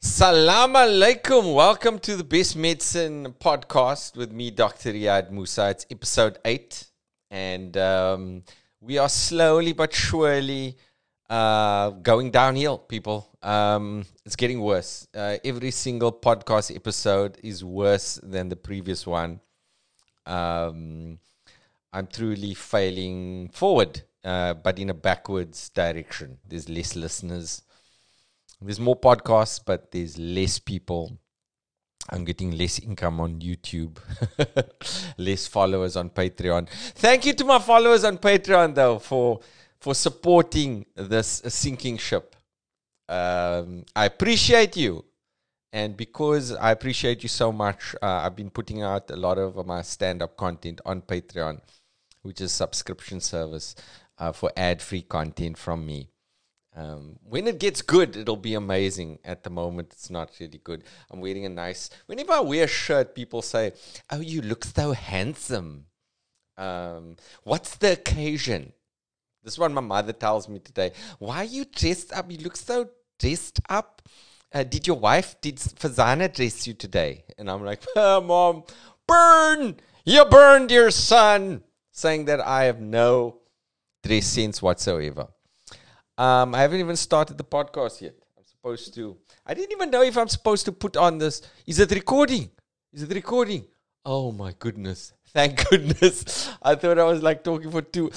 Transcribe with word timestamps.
Salam 0.00 0.74
alaikum. 0.74 1.54
Welcome 1.54 1.98
to 1.98 2.16
the 2.16 2.24
Best 2.24 2.56
Medicine 2.56 3.34
podcast 3.40 4.16
with 4.16 4.30
me, 4.32 4.50
Dr. 4.50 4.92
Riaad 4.92 5.32
Moosa. 5.32 5.72
It's 5.72 5.86
episode 5.90 6.38
eight, 6.44 6.86
and 7.30 7.76
um, 7.76 8.44
we 8.80 8.98
are 8.98 9.08
slowly 9.08 9.72
but 9.72 9.92
surely 9.92 10.76
uh, 11.28 11.90
going 11.90 12.30
downhill, 12.30 12.78
people. 12.78 13.28
Um, 13.42 14.06
it's 14.24 14.36
getting 14.36 14.60
worse. 14.60 15.08
Uh, 15.14 15.38
every 15.44 15.72
single 15.72 16.12
podcast 16.12 16.74
episode 16.74 17.38
is 17.42 17.64
worse 17.64 18.20
than 18.22 18.48
the 18.48 18.56
previous 18.56 19.06
one. 19.06 19.40
Um, 20.24 21.18
I'm 21.92 22.06
truly 22.06 22.54
failing 22.54 23.48
forward, 23.48 24.02
uh, 24.24 24.54
but 24.54 24.78
in 24.78 24.90
a 24.90 24.94
backwards 24.94 25.68
direction. 25.70 26.38
There's 26.46 26.68
less 26.68 26.94
listeners. 26.94 27.62
There's 28.60 28.80
more 28.80 28.98
podcasts, 28.98 29.60
but 29.64 29.90
there's 29.90 30.18
less 30.18 30.58
people. 30.58 31.18
I'm 32.08 32.24
getting 32.24 32.52
less 32.52 32.78
income 32.78 33.20
on 33.20 33.40
YouTube, 33.40 33.98
less 35.18 35.46
followers 35.46 35.96
on 35.96 36.10
Patreon. 36.10 36.68
Thank 36.94 37.26
you 37.26 37.32
to 37.34 37.44
my 37.44 37.58
followers 37.58 38.04
on 38.04 38.18
Patreon, 38.18 38.74
though, 38.74 38.98
for 38.98 39.40
for 39.80 39.94
supporting 39.94 40.86
this 40.94 41.42
sinking 41.48 41.98
ship. 41.98 42.34
Um, 43.08 43.84
I 43.94 44.06
appreciate 44.06 44.76
you. 44.76 45.04
And 45.72 45.96
because 45.96 46.52
I 46.52 46.70
appreciate 46.70 47.22
you 47.22 47.28
so 47.28 47.52
much, 47.52 47.94
uh, 48.02 48.06
I've 48.24 48.36
been 48.36 48.50
putting 48.50 48.82
out 48.82 49.10
a 49.10 49.16
lot 49.16 49.36
of 49.36 49.66
my 49.66 49.82
stand 49.82 50.22
up 50.22 50.36
content 50.36 50.80
on 50.86 51.02
Patreon, 51.02 51.60
which 52.22 52.40
is 52.40 52.52
subscription 52.52 53.20
service 53.20 53.74
uh, 54.18 54.32
for 54.32 54.50
ad 54.56 54.80
free 54.80 55.02
content 55.02 55.58
from 55.58 55.84
me. 55.84 56.08
Um, 56.76 57.18
when 57.26 57.46
it 57.46 57.58
gets 57.58 57.80
good, 57.80 58.16
it'll 58.16 58.36
be 58.36 58.54
amazing. 58.54 59.18
At 59.24 59.42
the 59.42 59.50
moment, 59.50 59.88
it's 59.92 60.10
not 60.10 60.30
really 60.38 60.60
good. 60.62 60.84
I'm 61.10 61.20
wearing 61.20 61.46
a 61.46 61.48
nice. 61.48 61.88
Whenever 62.04 62.34
I 62.34 62.40
wear 62.40 62.64
a 62.64 62.68
shirt, 62.68 63.14
people 63.14 63.40
say, 63.40 63.72
"Oh, 64.10 64.20
you 64.20 64.42
look 64.42 64.64
so 64.64 64.92
handsome." 64.92 65.86
Um, 66.58 67.16
what's 67.44 67.76
the 67.76 67.92
occasion? 67.92 68.72
This 69.42 69.54
is 69.54 69.58
what 69.58 69.72
my 69.72 69.80
mother 69.80 70.12
tells 70.12 70.48
me 70.48 70.58
today. 70.58 70.92
Why 71.18 71.38
are 71.38 71.44
you 71.44 71.64
dressed 71.64 72.12
up? 72.12 72.30
You 72.30 72.38
look 72.38 72.56
so 72.56 72.90
dressed 73.18 73.60
up. 73.70 74.02
Uh, 74.52 74.62
did 74.62 74.86
your 74.86 74.98
wife, 74.98 75.40
did 75.40 75.56
Fazana 75.56 76.32
dress 76.32 76.66
you 76.66 76.74
today? 76.74 77.24
And 77.38 77.50
I'm 77.50 77.64
like, 77.64 77.82
oh, 77.96 78.20
Mom, 78.20 78.64
burn! 79.06 79.76
You 80.04 80.24
burned 80.24 80.70
your 80.70 80.90
son! 80.90 81.62
Saying 81.92 82.26
that 82.26 82.40
I 82.40 82.64
have 82.64 82.80
no 82.80 83.38
dress 84.02 84.26
sense 84.26 84.60
whatsoever. 84.60 85.28
Um, 86.18 86.54
I 86.54 86.62
haven't 86.62 86.80
even 86.80 86.96
started 86.96 87.36
the 87.36 87.44
podcast 87.44 88.00
yet. 88.00 88.14
I'm 88.36 88.44
supposed 88.44 88.94
to. 88.94 89.16
I 89.44 89.54
didn't 89.54 89.72
even 89.72 89.90
know 89.90 90.02
if 90.02 90.16
I'm 90.16 90.28
supposed 90.28 90.64
to 90.64 90.72
put 90.72 90.96
on 90.96 91.18
this. 91.18 91.42
Is 91.66 91.78
it 91.78 91.90
recording? 91.90 92.50
Is 92.92 93.02
it 93.02 93.14
recording? 93.14 93.66
Oh 94.04 94.32
my 94.32 94.54
goodness. 94.58 95.12
Thank 95.28 95.68
goodness. 95.70 96.50
I 96.62 96.74
thought 96.74 96.98
I 96.98 97.04
was 97.04 97.22
like 97.22 97.44
talking 97.44 97.70
for 97.70 97.82
two. 97.82 98.10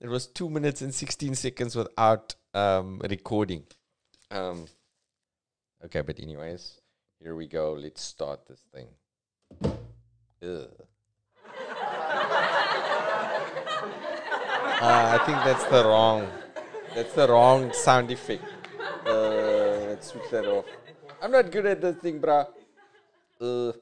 It 0.00 0.08
was 0.08 0.26
two 0.26 0.50
minutes 0.50 0.82
and 0.82 0.92
16 0.92 1.34
seconds 1.36 1.76
without 1.76 2.34
um, 2.52 3.00
recording. 3.08 3.62
Um, 4.30 4.66
okay, 5.84 6.00
but, 6.00 6.18
anyways, 6.18 6.80
here 7.20 7.36
we 7.36 7.46
go. 7.46 7.74
Let's 7.74 8.02
start 8.02 8.40
this 8.46 8.60
thing. 8.72 8.88
Ugh. 10.42 10.70
Uh, 14.84 15.18
I 15.18 15.24
think 15.24 15.38
that's 15.44 15.64
the 15.66 15.82
wrong. 15.82 16.28
That's 16.94 17.12
the 17.14 17.26
wrong 17.26 17.72
sound 17.72 18.10
effect. 18.12 18.44
Uh, 19.04 19.90
let's 19.90 20.08
switch 20.08 20.30
that 20.30 20.46
off. 20.46 20.64
I'm 21.20 21.32
not 21.32 21.50
good 21.50 21.66
at 21.66 21.80
this 21.80 21.96
thing, 21.96 22.20
bruh. 22.20 22.46
Uh. 23.40 23.72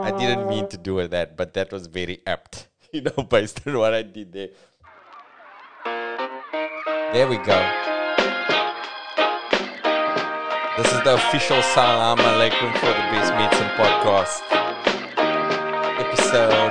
I, 0.00 0.04
I 0.04 0.10
didn't 0.18 0.48
mean 0.48 0.68
to 0.68 0.76
do 0.76 1.06
that, 1.08 1.36
but 1.36 1.54
that 1.54 1.72
was 1.72 1.86
very 1.86 2.20
apt. 2.26 2.68
you 2.92 3.00
know, 3.00 3.22
based 3.24 3.66
on 3.66 3.78
what 3.78 3.94
I 3.94 4.02
did 4.02 4.32
there. 4.32 4.48
There 7.12 7.26
we 7.26 7.38
go. 7.38 7.58
This 10.76 10.92
is 10.92 11.02
the 11.02 11.14
official 11.14 11.60
Salam 11.62 12.18
Alaikum 12.18 12.72
for 12.78 12.86
the 12.86 13.06
Best 13.10 13.32
Medicine 13.34 13.70
podcast. 13.74 14.42
Episode 15.98 16.67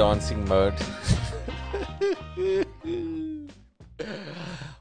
dancing 0.00 0.42
mode. 0.48 0.72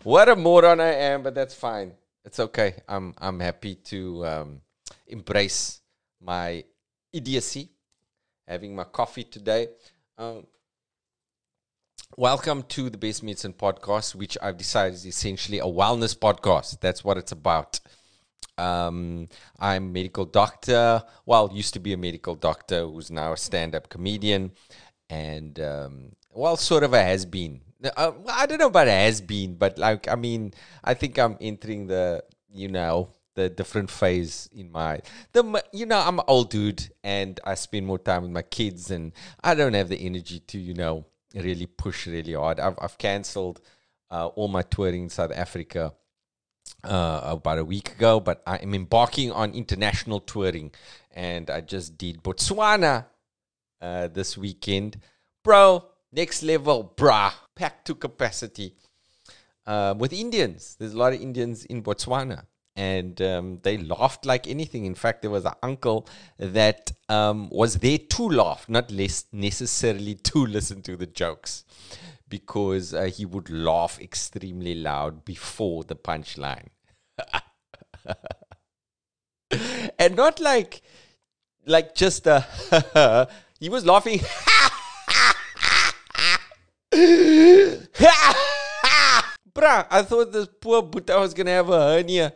what 0.03 0.29
a 0.29 0.35
moron 0.35 0.79
I 0.79 0.93
am, 0.93 1.23
but 1.23 1.35
that's 1.35 1.53
fine 1.53 1.91
it's 2.29 2.39
okay. 2.39 2.75
I'm 2.87 3.13
I'm 3.17 3.39
happy 3.39 3.75
to 3.91 4.25
um, 4.25 4.61
embrace 5.07 5.81
my 6.21 6.63
idiocy. 7.11 7.71
Having 8.47 8.75
my 8.75 8.83
coffee 8.83 9.23
today. 9.23 9.69
Um, 10.17 10.45
welcome 12.15 12.63
to 12.63 12.89
the 12.89 12.97
Best 12.97 13.23
Medicine 13.23 13.53
podcast, 13.53 14.15
which 14.15 14.37
I've 14.41 14.57
decided 14.57 14.93
is 14.93 15.07
essentially 15.07 15.57
a 15.59 15.63
wellness 15.63 16.15
podcast. 16.17 16.79
That's 16.81 17.03
what 17.03 17.17
it's 17.17 17.31
about. 17.31 17.79
Um, 18.59 19.29
I'm 19.59 19.85
a 19.85 19.91
medical 19.91 20.25
doctor. 20.25 21.01
Well, 21.25 21.49
used 21.53 21.73
to 21.73 21.79
be 21.79 21.93
a 21.93 21.97
medical 21.97 22.35
doctor 22.35 22.85
who's 22.85 23.09
now 23.09 23.33
a 23.33 23.37
stand-up 23.37 23.89
comedian, 23.89 24.51
and 25.09 25.59
um, 25.59 26.11
well, 26.31 26.57
sort 26.57 26.83
of 26.83 26.93
a 26.93 27.03
has 27.03 27.25
been 27.25 27.61
uh, 27.83 28.11
I 28.27 28.45
don't 28.45 28.59
know 28.59 28.67
about 28.67 28.87
has 28.87 29.21
been, 29.21 29.55
but 29.55 29.77
like 29.77 30.07
I 30.07 30.15
mean, 30.15 30.53
I 30.83 30.93
think 30.93 31.17
I'm 31.17 31.37
entering 31.39 31.87
the 31.87 32.23
you 32.51 32.67
know 32.67 33.09
the 33.35 33.49
different 33.49 33.89
phase 33.89 34.49
in 34.53 34.71
my 34.71 34.99
the 35.31 35.63
you 35.71 35.85
know 35.85 35.99
I'm 35.99 36.19
an 36.19 36.25
old 36.27 36.49
dude 36.49 36.91
and 37.03 37.39
I 37.45 37.55
spend 37.55 37.85
more 37.85 37.99
time 37.99 38.23
with 38.23 38.31
my 38.31 38.41
kids 38.41 38.91
and 38.91 39.13
I 39.43 39.55
don't 39.55 39.73
have 39.75 39.87
the 39.89 39.97
energy 39.97 40.39
to 40.39 40.59
you 40.59 40.73
know 40.73 41.05
really 41.33 41.67
push 41.67 42.07
really 42.07 42.33
hard. 42.33 42.59
I've 42.59 42.77
I've 42.81 42.97
cancelled 42.97 43.61
uh, 44.11 44.27
all 44.27 44.47
my 44.47 44.63
touring 44.63 45.03
in 45.03 45.09
South 45.09 45.31
Africa 45.31 45.93
uh, 46.83 47.21
about 47.23 47.59
a 47.59 47.65
week 47.65 47.91
ago, 47.91 48.19
but 48.19 48.41
I 48.45 48.57
am 48.57 48.73
embarking 48.73 49.31
on 49.31 49.53
international 49.53 50.19
touring 50.19 50.71
and 51.11 51.49
I 51.49 51.61
just 51.61 51.97
did 51.97 52.23
Botswana 52.23 53.05
uh, 53.81 54.07
this 54.07 54.37
weekend, 54.37 54.99
bro 55.43 55.85
next 56.11 56.43
level, 56.43 56.93
brah, 56.95 57.33
packed 57.55 57.87
to 57.87 57.95
capacity. 57.95 58.75
Uh, 59.65 59.93
with 59.97 60.13
Indians, 60.13 60.75
there's 60.79 60.93
a 60.93 60.97
lot 60.97 61.13
of 61.13 61.21
Indians 61.21 61.65
in 61.65 61.83
Botswana, 61.83 62.45
and 62.75 63.21
um, 63.21 63.59
they 63.61 63.77
laughed 63.77 64.25
like 64.25 64.47
anything. 64.47 64.85
In 64.85 64.95
fact, 64.95 65.21
there 65.21 65.29
was 65.29 65.45
an 65.45 65.53
uncle 65.61 66.07
that 66.37 66.91
um, 67.07 67.49
was 67.49 67.75
there 67.75 67.97
to 67.97 68.29
laugh, 68.29 68.67
not 68.67 68.89
less 68.91 69.25
necessarily 69.31 70.15
to 70.15 70.45
listen 70.47 70.81
to 70.83 70.95
the 70.95 71.05
jokes, 71.05 71.65
because 72.27 72.93
uh, 72.93 73.03
he 73.03 73.25
would 73.25 73.49
laugh 73.49 73.99
extremely 74.01 74.75
loud 74.75 75.23
before 75.23 75.83
the 75.83 75.95
punchline. 75.95 76.69
and 79.99 80.15
not 80.15 80.39
like 80.39 80.81
like 81.65 81.93
just 81.93 82.25
a 82.25 83.27
he 83.59 83.69
was 83.69 83.85
laughing 83.85 84.19
Bruh, 89.59 89.87
I 89.89 90.03
thought 90.03 90.31
this 90.31 90.47
poor 90.59 90.81
Buddha 90.81 91.19
was 91.19 91.33
gonna 91.33 91.51
have 91.51 91.69
a 91.69 91.79
hernia. 91.79 92.33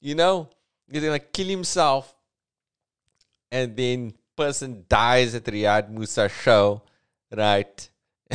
You 0.00 0.14
know? 0.14 0.50
He's 0.90 1.02
gonna 1.02 1.18
kill 1.18 1.46
himself. 1.46 2.14
And 3.50 3.76
then 3.76 4.14
person 4.36 4.84
dies 4.88 5.34
at 5.34 5.44
the 5.44 5.52
Riaad 5.52 5.92
Moosa 5.92 6.28
show, 6.30 6.82
right? 7.34 7.88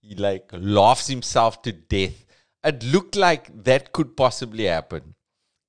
he 0.00 0.14
like 0.14 0.50
laughs 0.52 1.06
himself 1.06 1.62
to 1.62 1.72
death. 1.72 2.24
It 2.64 2.84
looked 2.84 3.16
like 3.16 3.64
that 3.64 3.92
could 3.92 4.16
possibly 4.16 4.64
happen. 4.64 5.14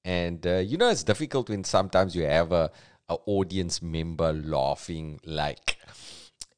And 0.05 0.45
uh, 0.45 0.57
you 0.57 0.77
know 0.77 0.89
it's 0.89 1.03
difficult 1.03 1.49
when 1.49 1.63
sometimes 1.63 2.15
you 2.15 2.23
have 2.23 2.51
a, 2.51 2.71
a 3.09 3.17
audience 3.25 3.81
member 3.81 4.33
laughing 4.33 5.19
like 5.25 5.77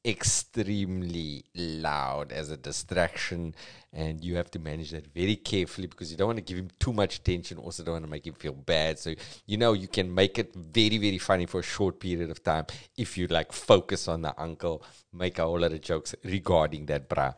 extremely 0.06 1.44
loud 1.56 2.30
as 2.30 2.50
a 2.50 2.56
distraction. 2.56 3.54
And 3.92 4.22
you 4.22 4.36
have 4.36 4.50
to 4.52 4.58
manage 4.58 4.92
that 4.92 5.06
very 5.12 5.36
carefully 5.36 5.88
because 5.88 6.10
you 6.12 6.16
don't 6.16 6.28
want 6.28 6.38
to 6.38 6.44
give 6.44 6.58
him 6.58 6.70
too 6.78 6.92
much 6.92 7.16
attention. 7.18 7.58
Also 7.58 7.82
don't 7.82 7.94
want 7.94 8.04
to 8.04 8.10
make 8.10 8.26
him 8.26 8.34
feel 8.34 8.52
bad. 8.52 8.98
So 8.98 9.14
you 9.46 9.56
know 9.56 9.72
you 9.72 9.88
can 9.88 10.14
make 10.14 10.38
it 10.38 10.54
very 10.54 10.98
very 10.98 11.18
funny 11.18 11.46
for 11.46 11.60
a 11.60 11.64
short 11.64 11.98
period 11.98 12.30
of 12.30 12.42
time 12.42 12.66
if 12.96 13.18
you 13.18 13.26
like 13.26 13.52
focus 13.52 14.06
on 14.06 14.22
the 14.22 14.40
uncle 14.40 14.84
make 15.12 15.38
a 15.38 15.42
whole 15.42 15.60
lot 15.60 15.72
of 15.72 15.80
jokes 15.80 16.14
regarding 16.22 16.86
that 16.86 17.08
bra. 17.08 17.32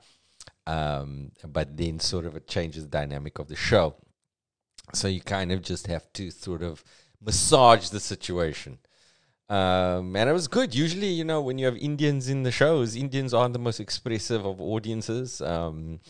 Um, 0.67 1.33
but 1.47 1.77
then 1.77 1.99
sort 2.01 2.27
of 2.27 2.37
it 2.37 2.47
changes 2.47 2.85
the 2.85 2.91
dynamic 2.91 3.39
of 3.39 3.49
the 3.49 3.57
show. 3.57 3.95
So 4.93 5.09
you 5.09 5.21
kind 5.23 5.53
of 5.53 5.63
just 5.63 5.87
have 5.87 6.13
to 6.15 6.31
sort 6.31 6.63
of 6.63 6.85
massage 7.23 7.89
the 7.89 8.01
situation 8.01 8.79
Um, 9.51 10.15
and 10.15 10.29
it 10.29 10.33
was 10.33 10.47
good. 10.47 10.75
Usually, 10.75 11.07
you 11.09 11.25
know, 11.25 11.41
when 11.41 11.59
you 11.59 11.65
have 11.65 11.77
Indians 11.77 12.29
in 12.29 12.43
the 12.43 12.51
shows, 12.51 12.95
Indians 12.95 13.33
aren't 13.33 13.55
the 13.55 13.59
most 13.59 13.81
expressive 13.81 14.45
of 14.45 14.61
audiences. 14.61 15.41
Um, 15.41 16.01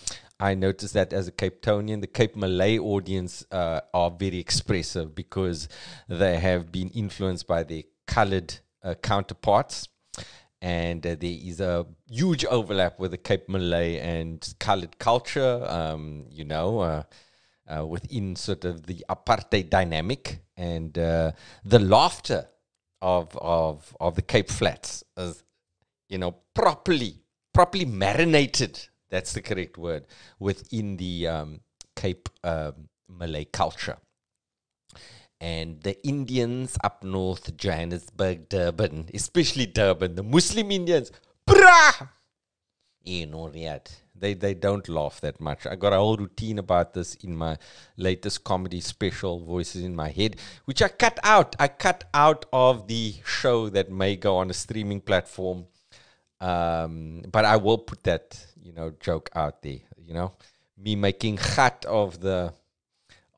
I 0.41 0.55
noticed 0.55 0.95
that 0.95 1.13
as 1.13 1.29
a 1.29 1.33
Cape 1.33 1.63
Townian, 1.63 2.01
the 2.01 2.09
Cape 2.09 2.35
Malay 2.35 2.79
audience 2.79 3.45
uh, 3.53 3.81
are 3.95 4.11
very 4.11 4.39
expressive 4.39 5.15
because 5.15 5.69
they 6.09 6.39
have 6.39 6.73
been 6.73 6.89
influenced 6.91 7.47
by 7.47 7.63
their 7.63 7.83
colored 8.07 8.55
uh, 8.83 8.95
counterparts. 8.95 9.89
And 10.61 11.07
uh, 11.07 11.15
there 11.15 11.39
is 11.41 11.61
a 11.61 11.87
huge 12.09 12.45
overlap 12.47 12.99
with 12.99 13.13
the 13.13 13.19
Cape 13.19 13.49
Malay 13.49 13.99
and 13.99 14.55
colored 14.59 14.99
culture, 14.99 15.65
um, 15.69 16.27
you 16.31 16.45
know, 16.45 16.81
uh, 16.81 17.03
uh, 17.69 17.87
within 17.87 18.35
sort 18.35 18.65
of 18.65 18.87
the 18.87 19.05
apartheid 19.09 19.71
dynamic 19.71 20.41
and 20.57 20.99
uh, 20.99 21.31
the 21.65 21.79
laughter 21.79 22.49
of 23.01 23.37
of 23.37 23.97
of 24.01 24.15
the 24.17 24.23
Cape 24.23 24.51
Flats 24.51 25.05
as 25.17 25.43
you 26.09 26.19
know, 26.19 26.37
properly 26.55 27.21
properly 27.53 27.85
marinated. 27.85 28.89
That's 29.11 29.33
the 29.33 29.43
correct 29.43 29.79
word 29.79 30.07
within 30.39 30.97
the 30.97 31.29
um, 31.29 31.61
Cape 31.97 32.29
um, 32.45 32.89
Malay 33.09 33.45
culture. 33.45 33.97
And 35.41 35.81
the 35.83 36.05
Indians 36.07 36.77
up 36.83 37.05
north, 37.05 37.57
Johannesburg, 37.57 38.49
Durban, 38.49 39.09
especially 39.15 39.67
Durban, 39.67 40.17
the 40.17 40.25
Muslim 40.25 40.73
Indians, 40.73 41.13
brah, 41.49 42.09
you 43.05 43.27
know 43.27 43.49
that 43.51 43.95
they 44.21 44.35
they 44.35 44.55
don't 44.55 44.89
laugh 44.89 45.21
that 45.21 45.41
much. 45.41 45.67
I 45.67 45.77
got 45.77 45.93
a 45.93 45.97
whole 45.97 46.17
routine 46.17 46.59
about 46.59 46.95
this 46.95 47.15
in 47.17 47.37
my 47.37 47.59
latest 47.97 48.45
comedy 48.45 48.81
special, 48.81 49.45
Voices 49.45 49.83
in 49.83 49.95
My 49.95 50.11
Head, 50.11 50.37
which 50.65 50.83
I 50.83 50.89
cut 50.89 51.19
out. 51.23 51.57
I 51.59 51.69
cut 51.69 52.05
out 52.13 52.47
of 52.53 52.89
the 52.89 53.15
show 53.25 53.69
that 53.71 53.91
may 53.91 54.17
go 54.17 54.37
on 54.37 54.51
a 54.51 54.55
streaming 54.55 55.01
platform. 55.01 55.67
Um, 56.41 57.23
but 57.33 57.45
I 57.45 57.57
will 57.57 57.79
put 57.79 58.05
that, 58.05 58.39
you 58.63 58.73
know, 58.73 58.93
joke 59.01 59.29
out 59.35 59.63
there. 59.63 59.81
You 60.07 60.15
know, 60.15 60.33
me 60.77 60.97
making 60.97 61.37
khat 61.37 61.85
of 61.87 62.21
the 62.21 62.53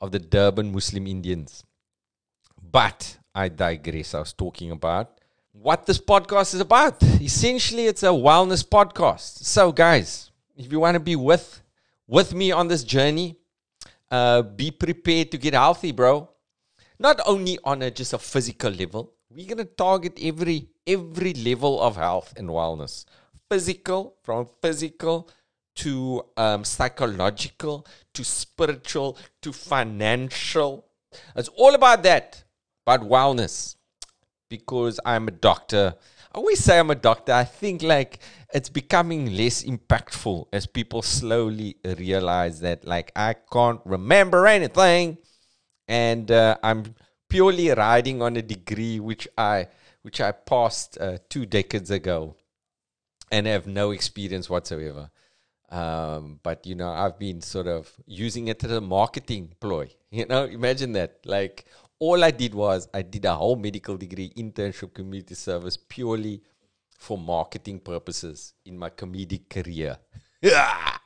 of 0.00 0.12
the 0.12 0.19
Durban 0.19 0.73
Muslim 0.73 1.06
Indians. 1.06 1.65
But 2.62 3.19
I 3.35 3.49
digress. 3.49 4.15
I 4.15 4.21
was 4.21 4.33
talking 4.33 4.71
about 4.71 5.21
what 5.53 5.87
this 5.87 5.99
podcast 5.99 6.55
is 6.55 6.61
about. 6.61 7.03
Essentially, 7.03 7.87
it's 7.87 8.03
a 8.03 8.06
wellness 8.06 8.67
podcast. 8.67 9.44
So, 9.44 9.73
guys, 9.73 10.30
if 10.61 10.71
you 10.71 10.79
want 10.79 10.95
to 10.95 11.01
be 11.01 11.17
with 11.17 11.62
with 12.07 12.35
me 12.35 12.53
on 12.53 12.69
this 12.69 12.85
journey, 12.85 13.37
uh, 14.11 14.43
be 14.43 14.71
prepared 14.71 15.31
to 15.31 15.39
get 15.39 15.55
healthy, 15.55 15.93
bro. 15.93 16.29
Not 16.99 17.21
only 17.27 17.59
on 17.65 17.83
a 17.83 17.91
just 17.91 18.12
a 18.12 18.19
physical 18.19 18.71
level, 18.71 19.15
we're 19.31 19.49
gonna 19.49 19.65
target 19.65 20.19
every 20.21 20.69
every 20.87 21.33
level 21.35 21.81
of 21.81 21.97
health 21.97 22.35
and 22.37 22.49
wellness. 22.49 23.07
Physical, 23.49 24.17
from 24.23 24.47
physical 24.61 25.29
to 25.77 26.23
um, 26.37 26.65
psychological 26.65 27.87
to 28.12 28.23
spiritual 28.23 29.17
to 29.41 29.53
financial. 29.53 30.87
It's 31.35 31.49
all 31.57 31.75
about 31.75 32.03
that, 32.03 32.45
about 32.87 33.09
wellness. 33.09 33.77
Because 34.49 34.99
I'm 35.07 35.29
a 35.29 35.31
doctor. 35.31 35.95
I 36.32 36.38
always 36.38 36.62
say 36.62 36.79
I'm 36.79 36.91
a 36.91 36.94
doctor. 36.94 37.32
I 37.32 37.44
think 37.44 37.82
like 37.82 38.21
it's 38.55 38.69
becoming 38.69 39.37
less 39.37 39.65
impactful 39.65 40.47
as 40.53 40.67
people 40.67 41.03
slowly 41.03 41.77
realize 41.85 42.61
that 42.61 42.85
like 42.85 43.11
I 43.17 43.35
can't 43.53 43.81
remember 43.85 44.47
anything 44.47 45.19
and 45.88 46.31
uh, 46.31 46.56
I'm 46.62 46.94
purely 47.29 47.71
riding 47.71 48.23
on 48.23 48.37
a 48.37 48.43
degree 48.43 49.00
which 49.00 49.27
I 49.37 49.69
which 50.03 50.21
I 50.21 50.31
passed 50.31 50.99
uh, 51.00 51.19
two 51.29 51.47
decades 51.47 51.91
ago 51.91 52.37
and 53.33 53.47
have 53.47 53.67
no 53.67 53.91
experience 53.91 54.49
whatsoever. 54.49 55.11
Um, 55.69 56.41
but 56.43 56.65
you 56.65 56.75
know, 56.76 56.91
I've 56.91 57.19
been 57.19 57.41
sort 57.41 57.67
of 57.67 57.93
using 58.06 58.49
it 58.49 58.62
as 58.65 58.71
a 58.71 58.81
marketing 58.81 59.55
ploy. 59.61 59.88
You 60.12 60.26
know, 60.26 60.44
imagine 60.44 60.91
that. 60.94 61.21
Like 61.25 61.67
all 62.00 62.25
I 62.25 62.31
did 62.31 62.55
was 62.55 62.88
I 62.93 63.02
did 63.02 63.26
a 63.26 63.35
whole 63.35 63.56
medical 63.56 63.97
degree 63.97 64.32
internship 64.37 64.94
community 64.94 65.35
service 65.35 65.76
purely 65.76 66.43
for 66.99 67.17
marketing 67.17 67.79
purposes 67.81 68.55
in 68.64 68.76
my 68.76 68.91
comedic 68.91 69.49
career. 69.49 69.99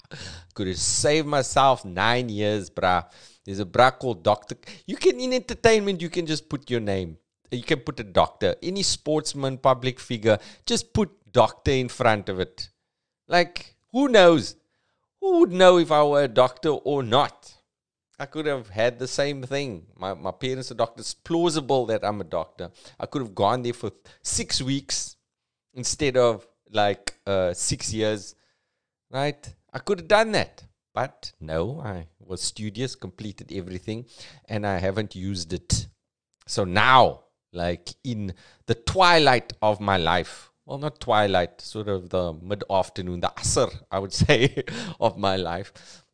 Could 0.55 0.69
have 0.69 0.79
saved 0.79 1.27
myself 1.27 1.85
nine 1.85 2.29
years, 2.29 2.71
bruh. 2.71 3.05
There's 3.45 3.59
a 3.59 3.65
bruh 3.65 3.99
called 3.99 4.23
Doctor. 4.23 4.57
You 4.87 4.97
can, 4.97 5.19
in 5.19 5.33
entertainment, 5.33 6.01
you 6.01 6.09
can 6.09 6.27
just 6.27 6.49
put 6.49 6.71
your 6.71 6.81
name. 6.81 7.19
You 7.51 7.63
can 7.63 7.81
put 7.81 8.01
a 8.01 8.05
doctor. 8.05 8.55
Any 8.63 8.83
sportsman, 8.83 9.59
public 9.59 10.01
figure, 10.01 10.39
just 10.67 10.93
put 10.93 11.11
doctor 11.33 11.73
in 11.73 11.89
front 11.89 12.29
of 12.29 12.39
it. 12.41 12.71
Like, 13.29 13.75
who 13.93 14.09
knows? 14.09 14.57
Who 15.21 15.41
would 15.41 15.53
know 15.53 15.79
if 15.79 15.91
I 15.91 16.03
were 16.05 16.25
a 16.25 16.29
doctor 16.29 16.71
or 16.71 17.03
not? 17.03 17.54
I 18.19 18.27
could 18.27 18.47
have 18.47 18.69
had 18.69 18.99
the 18.99 19.09
same 19.09 19.43
thing. 19.43 19.87
My, 19.97 20.15
my 20.15 20.31
parents 20.31 20.71
are 20.71 20.75
doctors. 20.75 21.15
plausible 21.15 21.87
that 21.87 22.05
I'm 22.05 22.21
a 22.21 22.25
doctor. 22.25 22.71
I 22.99 23.07
could 23.07 23.23
have 23.23 23.35
gone 23.35 23.63
there 23.63 23.73
for 23.73 23.91
six 24.23 24.63
weeks 24.63 25.17
instead 25.75 26.17
of 26.17 26.47
like 26.71 27.15
uh, 27.27 27.53
six 27.55 27.93
years, 27.93 28.35
right? 29.11 29.55
I 29.73 29.79
could 29.81 30.01
have 30.01 30.09
done 30.09 30.33
that. 30.33 30.65
But 30.95 31.33
no, 31.41 31.81
I 31.81 32.07
was 32.21 32.41
studious, 32.41 32.95
completed 32.95 33.53
everything, 33.53 34.05
and 34.49 34.65
I 34.65 34.79
haven't 34.79 35.17
used 35.17 35.53
it. 35.53 35.89
So 36.47 36.63
now, 36.63 37.25
like 37.53 37.95
in 38.05 38.35
the 38.67 38.77
twilight 38.77 39.53
of 39.61 39.81
my 39.81 39.97
life, 39.97 40.53
well, 40.67 40.79
not 40.79 41.01
twilight, 41.01 41.61
sort 41.61 41.89
of 41.89 42.11
the 42.11 42.33
mid 42.35 42.63
afternoon, 42.71 43.21
the 43.21 43.33
asr, 43.37 43.75
I 43.91 43.99
would 43.99 44.13
say, 44.25 44.63
of 45.01 45.19
my 45.19 45.35
life, 45.35 45.73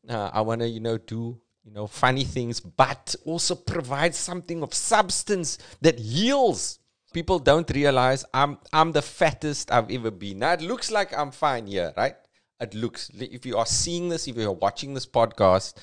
uh, 0.09 0.31
I 0.33 0.41
want 0.41 0.63
to, 0.63 0.69
you 0.69 0.81
know, 0.81 0.97
do 0.97 1.39
you 1.65 1.73
know 1.73 1.87
funny 1.87 2.25
things 2.25 2.61
but 2.61 3.15
also 3.25 3.55
provide 3.55 4.15
something 4.15 4.63
of 4.63 4.73
substance 4.73 5.59
that 5.81 5.99
heals 5.99 6.81
people 7.13 7.39
don't 7.39 7.71
realize 7.71 8.25
I'm 8.33 8.59
I'm 8.73 8.93
the 8.93 9.03
fattest 9.03 9.73
I've 9.73 9.91
ever 9.91 10.11
been. 10.11 10.39
Now 10.41 10.53
it 10.53 10.61
looks 10.61 10.91
like 10.91 11.17
I'm 11.17 11.31
fine 11.31 11.67
here, 11.67 11.93
right? 11.97 12.15
It 12.61 12.75
looks 12.75 13.11
if 13.19 13.47
you 13.47 13.57
are 13.57 13.67
seeing 13.67 14.11
this, 14.11 14.29
if 14.29 14.37
you're 14.37 14.53
watching 14.53 14.95
this 14.95 15.07
podcast 15.07 15.75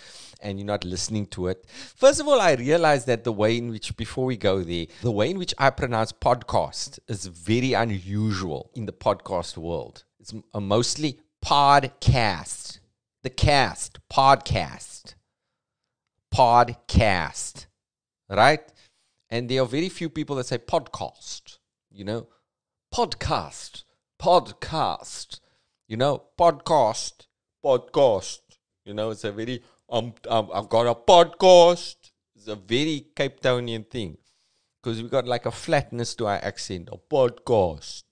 and 0.41 0.59
you're 0.59 0.67
not 0.67 0.85
listening 0.85 1.25
to 1.27 1.47
it. 1.47 1.65
First 1.67 2.19
of 2.19 2.27
all, 2.27 2.39
I 2.39 2.53
realize 2.53 3.05
that 3.05 3.23
the 3.23 3.31
way 3.31 3.57
in 3.57 3.69
which 3.69 3.97
before 3.97 4.25
we 4.25 4.37
go 4.37 4.61
there, 4.61 4.85
the 5.01 5.11
way 5.11 5.31
in 5.31 5.39
which 5.39 5.55
I 5.57 5.71
pronounce 5.71 6.11
podcast 6.11 6.99
is 7.07 7.25
very 7.25 7.73
unusual 7.73 8.69
in 8.75 8.85
the 8.85 8.93
podcast 8.93 9.57
world. 9.57 10.03
It's 10.19 10.33
mostly 10.53 11.19
podcast. 11.43 12.79
The 13.23 13.31
cast, 13.31 13.99
podcast. 14.11 15.15
Podcast. 16.33 17.67
Right? 18.29 18.61
And 19.29 19.49
there 19.49 19.61
are 19.61 19.67
very 19.67 19.89
few 19.89 20.09
people 20.09 20.35
that 20.37 20.45
say 20.45 20.57
podcast, 20.57 21.57
you 21.91 22.05
know, 22.05 22.27
podcast, 22.93 23.83
podcast, 24.21 25.39
you 25.87 25.97
know, 25.97 26.23
podcast, 26.39 27.27
podcast. 27.63 28.39
You 28.85 28.93
know, 28.93 29.11
it's 29.11 29.23
a 29.23 29.31
very, 29.31 29.61
um, 29.89 30.13
um 30.29 30.49
I've 30.53 30.69
got 30.69 30.87
a 30.87 30.95
podcast. 30.95 31.95
It's 32.35 32.47
a 32.47 32.55
very 32.55 33.07
Cape 33.15 33.41
Townian 33.41 33.89
thing 33.89 34.17
because 34.81 35.01
we 35.03 35.09
got 35.09 35.27
like 35.27 35.45
a 35.45 35.51
flatness 35.51 36.15
to 36.15 36.27
our 36.27 36.39
accent, 36.41 36.89
a 36.91 36.97
podcast. 36.97 38.03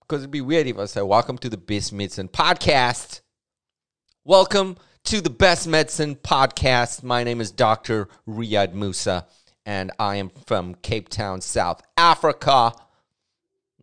Because 0.00 0.22
it'd 0.22 0.30
be 0.30 0.40
weird 0.40 0.66
if 0.66 0.78
I 0.78 0.86
say, 0.86 1.02
Welcome 1.02 1.36
to 1.38 1.50
the 1.50 1.58
Best 1.58 1.92
Medicine 1.92 2.28
Podcast. 2.28 3.20
Welcome 4.24 4.78
to 5.08 5.22
the 5.22 5.30
Best 5.30 5.66
Medicine 5.66 6.16
Podcast. 6.16 7.02
My 7.02 7.24
name 7.24 7.40
is 7.40 7.50
Dr. 7.50 8.10
Riaad 8.28 8.74
Moosa 8.74 9.24
and 9.64 9.90
I 9.98 10.16
am 10.16 10.28
from 10.28 10.74
Cape 10.74 11.08
Town, 11.08 11.40
South 11.40 11.80
Africa. 11.96 12.74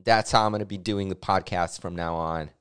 That's 0.04 0.32
how 0.32 0.46
I'm 0.46 0.52
going 0.52 0.60
to 0.60 0.68
be 0.68 0.78
doing 0.78 1.10
the 1.10 1.16
podcast 1.16 1.82
from 1.82 1.96
now 1.96 2.14
on 2.14 2.52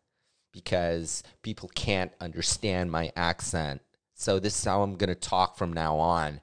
because 0.50 1.22
people 1.42 1.70
can't 1.74 2.10
understand 2.22 2.90
my 2.90 3.12
accent. 3.16 3.82
So, 4.14 4.38
this 4.38 4.58
is 4.58 4.64
how 4.64 4.80
I'm 4.80 4.96
going 4.96 5.08
to 5.08 5.14
talk 5.14 5.58
from 5.58 5.74
now 5.74 5.98
on. 5.98 6.40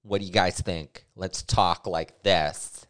What 0.00 0.22
do 0.22 0.26
you 0.26 0.32
guys 0.32 0.62
think? 0.62 1.04
Let's 1.14 1.42
talk 1.42 1.86
like 1.86 2.22
this. 2.22 2.86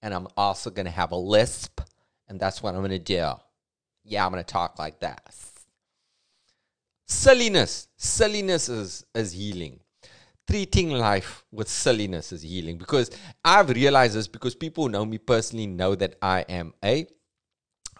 And 0.00 0.14
I'm 0.14 0.28
also 0.36 0.70
going 0.70 0.86
to 0.86 0.92
have 0.92 1.10
a 1.10 1.16
lisp, 1.16 1.80
and 2.28 2.38
that's 2.38 2.62
what 2.62 2.74
I'm 2.74 2.82
going 2.82 2.92
to 2.92 3.00
do. 3.00 3.32
Yeah, 4.04 4.24
I'm 4.24 4.30
going 4.30 4.44
to 4.44 4.52
talk 4.52 4.78
like 4.78 5.00
this. 5.00 5.57
Silliness. 7.08 7.88
Silliness 7.96 8.68
is, 8.68 9.04
is 9.14 9.32
healing 9.32 9.80
treating 10.50 10.90
life 10.90 11.44
with 11.52 11.68
silliness 11.68 12.32
is 12.32 12.40
healing 12.40 12.78
because 12.78 13.10
I've 13.44 13.68
realized 13.68 14.14
this 14.14 14.26
because 14.26 14.54
people 14.54 14.84
who 14.84 14.90
know 14.90 15.04
me 15.04 15.18
personally 15.18 15.66
know 15.66 15.94
that 15.94 16.16
I 16.22 16.40
am 16.48 16.72
a 16.82 17.06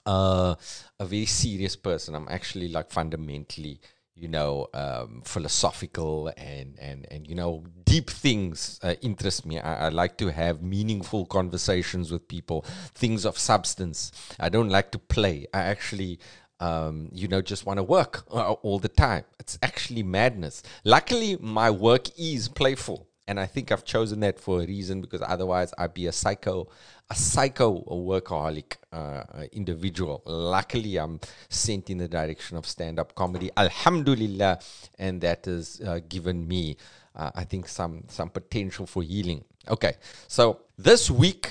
uh, 0.09 0.55
a 0.99 1.05
very 1.05 1.27
serious 1.27 1.77
person. 1.77 2.15
I'm 2.15 2.29
actually 2.31 2.69
like 2.69 2.91
fundamentally, 2.91 3.79
you 4.15 4.29
know, 4.29 4.69
um, 4.73 5.21
philosophical 5.23 6.33
and, 6.39 6.79
and, 6.81 7.07
and, 7.11 7.27
you 7.29 7.35
know, 7.35 7.65
deep 7.85 8.09
things 8.09 8.81
uh, 8.83 8.95
interest 9.03 9.45
me. 9.45 9.61
I, 9.61 9.87
I, 9.87 9.89
like 9.91 10.17
to 10.19 10.33
have 10.33 10.63
meaningful 10.63 11.27
conversations 11.27 12.11
with 12.11 12.27
people, 12.27 12.65
things 12.95 13.27
of 13.27 13.37
substance. 13.37 14.11
I 14.41 14.49
don't 14.49 14.71
like 14.71 14.93
to 14.93 14.99
play. 14.99 15.47
I 15.53 15.61
actually, 15.61 16.21
um, 16.61 17.09
you 17.13 17.29
know, 17.29 17.41
just 17.43 17.67
want 17.67 17.79
to 17.79 17.83
work 17.83 18.25
uh, 18.31 18.53
all 18.53 18.79
the 18.79 18.89
time. 18.89 19.25
It's 19.39 19.59
actually 19.63 20.03
madness. 20.03 20.63
Luckily, 20.85 21.37
my 21.41 21.71
work 21.71 22.09
is 22.19 22.49
playful 22.49 23.09
and 23.29 23.39
I 23.39 23.45
think 23.45 23.71
I've 23.71 23.85
chosen 23.85 24.21
that 24.21 24.41
for 24.41 24.63
a 24.63 24.67
reason 24.67 25.03
because 25.03 25.21
otherwise 25.21 25.75
I'd 25.77 25.93
be 25.93 26.07
a 26.07 26.13
psycho, 26.13 26.69
a 27.11 27.15
psycho 27.15 27.85
workaholic 27.85 28.77
uh, 28.91 29.45
individual. 29.53 30.23
Luckily, 30.25 30.97
I'm 30.97 31.21
sent 31.51 31.91
in 31.91 31.99
the 31.99 32.09
direction 32.09 32.57
of 32.57 32.65
stand-up 32.67 33.15
comedy. 33.15 33.51
Alhamdulillah, 33.55 34.61
and 34.99 35.21
that 35.21 35.45
has 35.45 35.79
uh, 35.87 36.01
given 36.09 36.49
me, 36.49 36.79
uh, 37.15 37.31
I 37.35 37.45
think, 37.45 37.69
some 37.69 38.05
some 38.09 38.31
potential 38.31 38.87
for 38.87 39.03
healing. 39.03 39.45
Okay, 39.69 39.97
so 40.27 40.61
this 40.79 41.11
week 41.11 41.51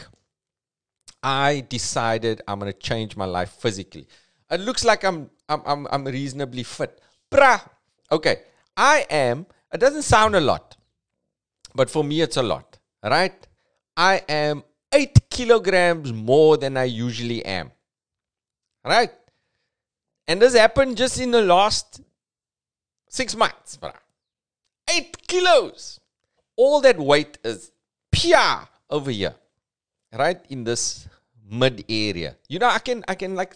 I 1.22 1.64
decided 1.70 2.42
I'm 2.48 2.58
going 2.60 2.74
to 2.74 2.80
change 2.80 3.16
my 3.16 3.26
life 3.26 3.52
physically. 3.52 4.08
It 4.50 4.62
looks 4.62 4.84
like 4.86 5.04
I'm 5.04 5.30
I'm 5.50 5.62
I'm, 5.66 5.88
I'm 5.92 6.06
reasonably 6.06 6.64
fit. 6.64 7.00
Brah. 7.32 7.62
Okay, 8.12 8.44
I 8.76 9.06
am. 9.10 9.46
It 9.74 9.80
doesn't 9.80 10.04
sound 10.04 10.36
a 10.36 10.40
lot 10.40 10.78
but 11.78 11.92
for 11.92 12.04
me, 12.04 12.22
it's 12.22 12.38
a 12.38 12.44
lot, 12.44 12.80
right? 13.04 13.48
I 13.96 14.24
am 14.28 14.64
eight 14.92 15.30
kilograms 15.30 16.12
more 16.12 16.58
than 16.58 16.76
I 16.76 16.86
usually 16.86 17.46
am, 17.46 17.72
right? 18.84 19.12
And 20.28 20.42
this 20.42 20.56
happened 20.56 20.98
just 20.98 21.20
in 21.20 21.30
the 21.30 21.44
last 21.44 22.02
six 23.08 23.36
months, 23.36 23.78
bro. 23.78 23.92
Eight 24.90 25.28
kilos. 25.28 26.00
All 26.56 26.82
that 26.82 26.98
weight 26.98 27.38
is 27.44 27.72
pure 28.12 28.68
over 28.90 29.12
here, 29.12 29.36
right? 30.12 30.44
In 30.50 30.64
this 30.64 31.08
mid 31.48 31.86
area. 31.88 32.38
You 32.50 32.58
know, 32.58 32.70
I 32.70 32.80
can, 32.80 33.06
I 33.08 33.14
can 33.14 33.36
like 33.36 33.56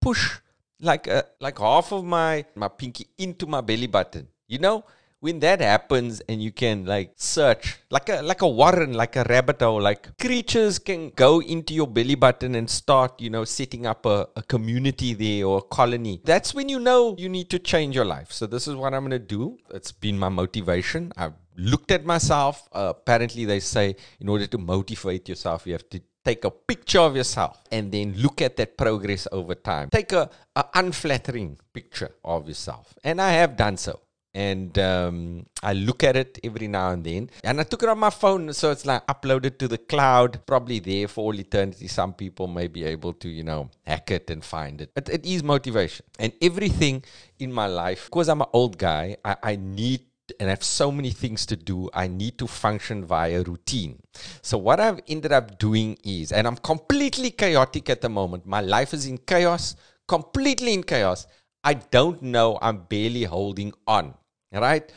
push 0.00 0.38
like 0.80 1.06
a, 1.06 1.24
like 1.40 1.58
half 1.58 1.92
of 1.92 2.04
my, 2.04 2.44
my 2.54 2.68
pinky 2.68 3.06
into 3.18 3.46
my 3.46 3.60
belly 3.60 3.86
button, 3.86 4.28
you 4.46 4.58
know? 4.58 4.84
when 5.20 5.40
that 5.40 5.60
happens 5.60 6.20
and 6.28 6.40
you 6.42 6.52
can 6.52 6.84
like 6.86 7.12
search 7.16 7.78
like 7.90 8.08
a 8.08 8.22
like 8.22 8.42
a 8.42 8.48
warren 8.48 8.92
like 8.92 9.16
a 9.16 9.24
rabbit 9.24 9.60
hole 9.60 9.80
like 9.80 10.16
creatures 10.18 10.78
can 10.78 11.10
go 11.10 11.40
into 11.42 11.74
your 11.74 11.88
belly 11.88 12.14
button 12.14 12.54
and 12.54 12.70
start 12.70 13.20
you 13.20 13.28
know 13.28 13.44
setting 13.44 13.84
up 13.86 14.06
a, 14.06 14.28
a 14.36 14.42
community 14.42 15.14
there 15.14 15.46
or 15.46 15.58
a 15.58 15.62
colony. 15.62 16.20
That's 16.24 16.54
when 16.54 16.68
you 16.68 16.78
know 16.78 17.16
you 17.18 17.28
need 17.28 17.50
to 17.50 17.58
change 17.58 17.96
your 17.96 18.04
life. 18.04 18.30
So 18.32 18.46
this 18.46 18.68
is 18.68 18.76
what 18.76 18.94
i'm 18.94 19.10
to 19.10 19.18
do. 19.18 19.58
It's 19.70 19.90
been 19.90 20.18
my 20.18 20.28
motivation. 20.28 21.12
I've 21.16 21.34
looked 21.56 21.90
at 21.90 22.04
myself. 22.04 22.68
Uh, 22.72 22.92
apparently 22.96 23.44
they 23.44 23.60
say 23.60 23.96
in 24.20 24.28
order 24.28 24.46
to 24.46 24.58
motivate 24.58 25.28
yourself 25.28 25.66
you 25.66 25.72
have 25.72 25.88
to 25.90 26.00
take 26.28 26.44
a 26.44 26.50
picture 26.70 27.04
of 27.08 27.16
yourself 27.20 27.54
and 27.70 27.92
then 27.92 28.14
look 28.24 28.42
at 28.46 28.56
that 28.58 28.76
progress 28.76 29.26
over 29.38 29.54
time 29.54 29.88
take 29.90 30.12
a, 30.12 30.28
a 30.56 30.64
unflattering 30.74 31.50
picture 31.72 32.12
of 32.24 32.48
yourself 32.48 32.94
and 33.02 33.20
i 33.28 33.30
have 33.40 33.56
done 33.56 33.76
so 33.76 34.00
and 34.34 34.78
um, 34.78 35.46
I 35.62 35.72
look 35.72 36.04
at 36.04 36.16
it 36.16 36.38
every 36.44 36.68
now 36.68 36.90
and 36.90 37.02
then. 37.02 37.30
And 37.42 37.60
I 37.60 37.64
took 37.64 37.82
it 37.82 37.88
on 37.88 37.98
my 37.98 38.10
phone, 38.10 38.52
so 38.52 38.70
it's 38.70 38.86
like 38.86 39.04
uploaded 39.06 39.58
to 39.58 39.66
the 39.68 39.78
cloud, 39.78 40.46
probably 40.46 40.78
there 40.78 41.08
for 41.08 41.24
all 41.24 41.34
eternity. 41.34 41.88
Some 41.88 42.12
people 42.12 42.46
may 42.46 42.68
be 42.68 42.84
able 42.84 43.14
to, 43.14 43.28
you 43.28 43.42
know, 43.42 43.70
hack 43.86 44.10
it 44.10 44.30
and 44.30 44.44
find 44.44 44.80
it. 44.80 44.90
But 44.94 45.08
it 45.08 45.24
is 45.24 45.42
motivation. 45.42 46.06
And 46.18 46.32
everything 46.40 47.02
in 47.38 47.52
my 47.52 47.66
life, 47.66 48.04
because 48.04 48.28
I'm 48.28 48.42
an 48.42 48.48
old 48.52 48.78
guy, 48.78 49.16
I, 49.24 49.36
I 49.42 49.56
need 49.56 50.02
and 50.38 50.48
I 50.48 50.50
have 50.50 50.64
so 50.64 50.90
many 50.92 51.10
things 51.10 51.46
to 51.46 51.56
do, 51.56 51.88
I 51.94 52.06
need 52.06 52.38
to 52.38 52.46
function 52.46 53.04
via 53.04 53.42
routine. 53.42 54.00
So, 54.42 54.58
what 54.58 54.80
I've 54.80 55.00
ended 55.08 55.32
up 55.32 55.58
doing 55.58 55.98
is, 56.04 56.32
and 56.32 56.46
I'm 56.46 56.56
completely 56.56 57.30
chaotic 57.30 57.90
at 57.90 58.00
the 58.00 58.08
moment, 58.08 58.46
my 58.46 58.60
life 58.60 58.94
is 58.94 59.06
in 59.06 59.18
chaos, 59.18 59.76
completely 60.06 60.74
in 60.74 60.82
chaos. 60.82 61.26
I 61.64 61.74
don't 61.74 62.22
know, 62.22 62.58
I'm 62.60 62.78
barely 62.84 63.24
holding 63.24 63.72
on 63.86 64.14
right? 64.52 64.90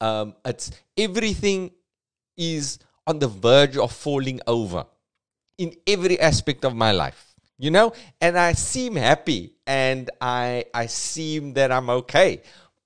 Um, 0.00 0.34
it's 0.44 0.70
everything 0.96 1.70
is 2.36 2.78
on 3.06 3.18
the 3.18 3.28
verge 3.28 3.76
of 3.76 3.92
falling 3.92 4.40
over 4.46 4.86
in 5.58 5.74
every 5.86 6.18
aspect 6.18 6.64
of 6.64 6.74
my 6.74 6.92
life, 6.92 7.34
you 7.58 7.70
know. 7.70 7.92
And 8.20 8.38
I 8.38 8.52
seem 8.52 8.96
happy, 8.96 9.52
and 9.66 10.10
I 10.20 10.64
I 10.72 10.86
seem 10.86 11.54
that 11.54 11.70
I'm 11.70 11.90
okay, 11.90 12.42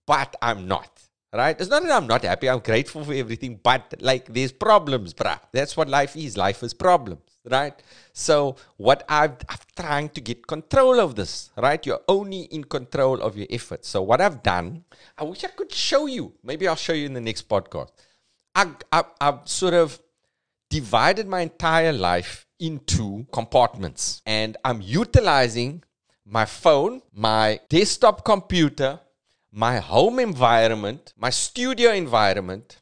but 0.07 0.35
I'm 0.43 0.67
not. 0.67 0.94
Right? 1.35 1.61
It's 1.61 1.69
not 1.69 1.83
that 1.83 1.91
I'm 1.91 2.07
not 2.07 2.23
happy. 2.23 2.49
I'm 2.49 2.61
grateful 2.61 3.05
for 3.05 3.13
everything, 3.13 3.59
but 3.61 3.95
like 4.01 4.33
there's 4.33 4.53
problems, 4.53 5.13
bruh. 5.13 5.41
That's 5.51 5.77
what 5.77 5.89
life 5.89 6.17
is. 6.17 6.37
Life 6.37 6.63
is 6.63 6.73
problems 6.73 7.35
right? 7.51 7.75
So 8.13 8.57
what 8.77 9.05
I've, 9.09 9.37
I'm 9.49 9.59
trying 9.77 10.09
to 10.11 10.21
get 10.21 10.47
control 10.47 11.01
of 11.01 11.15
this, 11.15 11.51
right? 11.57 11.85
You're 11.85 12.01
only 12.09 12.43
in 12.43 12.65
control 12.65 13.21
of 13.21 13.37
your 13.37 13.47
efforts. 13.51 13.89
So 13.89 14.03
what 14.03 14.21
I've 14.21 14.43
done, 14.43 14.85
I 15.17 15.25
wish 15.25 15.45
I 15.45 15.49
could 15.49 15.73
show 15.73 16.07
you. 16.07 16.33
Maybe 16.43 16.67
I'll 16.67 16.77
show 16.77 16.93
you 16.93 17.07
in 17.07 17.15
the 17.15 17.21
next 17.21 17.49
podcast. 17.49 17.91
I, 18.55 18.71
I, 18.93 19.05
I've 19.21 19.41
sort 19.45 19.75
of 19.75 20.01
divided 20.71 21.27
my 21.27 21.41
entire 21.41 21.93
life 21.93 22.47
into 22.61 23.27
compartments, 23.33 24.23
and 24.25 24.57
I'm 24.65 24.81
utilizing 24.81 25.83
my 26.25 26.45
phone, 26.45 27.03
my 27.13 27.61
desktop 27.69 28.25
computer, 28.25 29.01
my 29.55 29.79
home 29.79 30.19
environment, 30.19 31.15
my 31.17 31.31
studio 31.31 31.93
environment, 31.93 32.81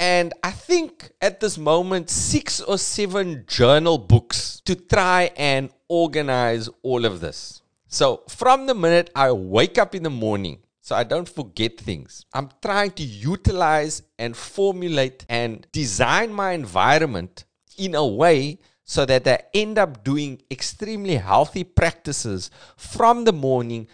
and 0.00 0.32
I 0.42 0.50
think 0.50 1.12
at 1.20 1.38
this 1.38 1.58
moment, 1.58 2.08
six 2.08 2.62
or 2.62 2.78
seven 2.78 3.44
journal 3.46 3.98
books 3.98 4.62
to 4.64 4.74
try 4.74 5.30
and 5.36 5.68
organize 5.88 6.70
all 6.82 7.04
of 7.04 7.20
this. 7.20 7.60
So, 7.88 8.22
from 8.26 8.66
the 8.66 8.74
minute 8.74 9.10
I 9.14 9.32
wake 9.32 9.76
up 9.76 9.94
in 9.94 10.02
the 10.02 10.10
morning, 10.10 10.60
so 10.80 10.96
I 10.96 11.04
don't 11.04 11.28
forget 11.28 11.78
things, 11.78 12.24
I'm 12.32 12.48
trying 12.62 12.92
to 12.92 13.02
utilize 13.02 14.02
and 14.18 14.34
formulate 14.34 15.26
and 15.28 15.66
design 15.72 16.32
my 16.32 16.52
environment 16.52 17.44
in 17.76 17.94
a 17.94 18.06
way 18.06 18.60
so 18.82 19.04
that 19.04 19.28
I 19.28 19.42
end 19.52 19.78
up 19.78 20.02
doing 20.02 20.40
extremely 20.50 21.16
healthy 21.16 21.64
practices 21.64 22.50
from 22.78 23.24
the 23.24 23.32
morning 23.32 23.88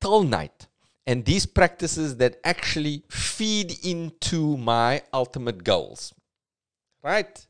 till 0.00 0.22
night 0.22 0.68
and 1.10 1.24
these 1.24 1.44
practices 1.44 2.18
that 2.18 2.36
actually 2.44 3.02
feed 3.10 3.84
into 3.84 4.56
my 4.56 5.02
ultimate 5.12 5.64
goals. 5.64 6.14
Right? 7.02 7.46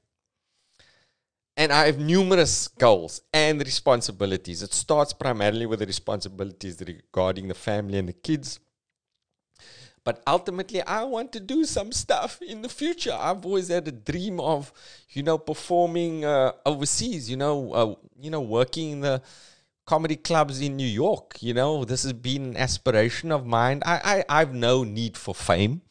And 1.58 1.70
I 1.70 1.84
have 1.84 1.98
numerous 1.98 2.68
goals 2.68 3.20
and 3.34 3.60
responsibilities. 3.60 4.62
It 4.62 4.72
starts 4.72 5.12
primarily 5.12 5.66
with 5.66 5.80
the 5.80 5.86
responsibilities 5.86 6.82
regarding 6.86 7.48
the 7.48 7.54
family 7.54 7.98
and 7.98 8.08
the 8.08 8.14
kids. 8.14 8.60
But 10.04 10.22
ultimately, 10.26 10.80
I 10.80 11.04
want 11.04 11.30
to 11.32 11.40
do 11.40 11.66
some 11.66 11.92
stuff 11.92 12.40
in 12.40 12.62
the 12.62 12.70
future. 12.70 13.12
I've 13.12 13.44
always 13.44 13.68
had 13.68 13.86
a 13.86 13.92
dream 13.92 14.40
of, 14.40 14.72
you 15.10 15.22
know, 15.22 15.36
performing 15.36 16.24
uh, 16.24 16.52
overseas. 16.64 17.28
You 17.28 17.36
know, 17.36 17.72
uh, 17.74 17.94
you 18.18 18.30
know, 18.30 18.40
working 18.40 18.92
in 18.92 19.00
the 19.00 19.20
comedy 19.90 20.14
clubs 20.14 20.60
in 20.60 20.76
New 20.76 20.86
York. 20.86 21.42
You 21.42 21.52
know, 21.52 21.84
this 21.84 22.04
has 22.04 22.12
been 22.12 22.44
an 22.50 22.56
aspiration 22.56 23.32
of 23.32 23.44
mine. 23.44 23.82
I, 23.84 23.96
I, 24.28 24.40
I've 24.40 24.54
no 24.54 24.84
need 24.84 25.16
for 25.16 25.34
fame. 25.34 25.82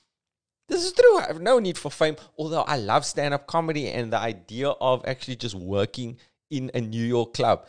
This 0.70 0.86
is 0.86 0.94
true. 0.94 1.18
I 1.18 1.28
have 1.28 1.42
no 1.42 1.60
need 1.60 1.78
for 1.78 1.92
fame, 1.92 2.16
although 2.38 2.62
I 2.62 2.78
love 2.78 3.06
stand 3.06 3.34
up 3.34 3.46
comedy 3.46 3.90
and 3.90 4.14
the 4.14 4.18
idea 4.18 4.70
of 4.70 5.06
actually 5.06 5.36
just 5.36 5.54
working 5.54 6.18
in 6.50 6.72
a 6.74 6.80
New 6.80 7.04
York 7.04 7.34
club. 7.34 7.66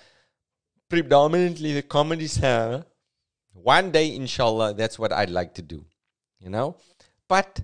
Predominantly 0.89 1.73
the 1.73 1.83
comedy 1.83 2.29
scene. 2.29 2.85
One 3.53 3.91
day, 3.91 4.15
inshallah, 4.15 4.75
that's 4.75 5.01
what 5.01 5.13
I'd 5.13 5.31
like 5.31 5.55
to 5.55 5.63
do, 5.63 5.85
you 6.39 6.49
know? 6.49 6.77
But 7.29 7.61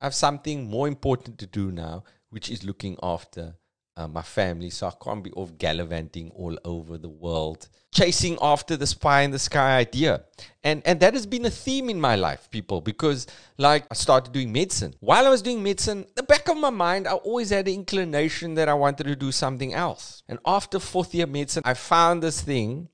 I 0.00 0.06
have 0.06 0.14
something 0.14 0.70
more 0.70 0.88
important 0.88 1.36
to 1.40 1.46
do 1.46 1.70
now, 1.70 2.04
which 2.30 2.50
is 2.50 2.64
looking 2.64 2.96
after 3.02 3.56
uh, 3.96 4.06
my 4.06 4.22
family, 4.22 4.70
so 4.70 4.86
I 4.88 4.92
can't 5.02 5.24
be 5.24 5.32
off 5.32 5.56
gallivanting 5.56 6.30
all 6.34 6.58
over 6.64 6.98
the 6.98 7.08
world, 7.08 7.68
chasing 7.92 8.36
after 8.42 8.76
the 8.76 8.86
spy 8.86 9.22
in 9.22 9.30
the 9.30 9.38
sky 9.38 9.78
idea. 9.78 10.24
And 10.62 10.82
and 10.84 11.00
that 11.00 11.14
has 11.14 11.26
been 11.26 11.46
a 11.46 11.50
theme 11.50 11.88
in 11.88 12.00
my 12.00 12.14
life, 12.16 12.50
people, 12.50 12.80
because 12.80 13.26
like 13.56 13.86
I 13.90 13.94
started 13.94 14.32
doing 14.32 14.52
medicine. 14.52 14.94
While 15.00 15.26
I 15.26 15.30
was 15.30 15.40
doing 15.40 15.62
medicine, 15.62 16.04
the 16.14 16.22
back 16.22 16.48
of 16.48 16.58
my 16.58 16.70
mind, 16.70 17.08
I 17.08 17.14
always 17.14 17.50
had 17.50 17.64
the 17.64 17.74
inclination 17.74 18.54
that 18.54 18.68
I 18.68 18.74
wanted 18.74 19.04
to 19.04 19.16
do 19.16 19.32
something 19.32 19.72
else. 19.72 20.22
And 20.28 20.38
after 20.44 20.78
fourth 20.78 21.14
year 21.14 21.26
medicine, 21.26 21.62
I 21.64 21.74
found 21.74 22.22
this 22.22 22.42
thing 22.42 22.88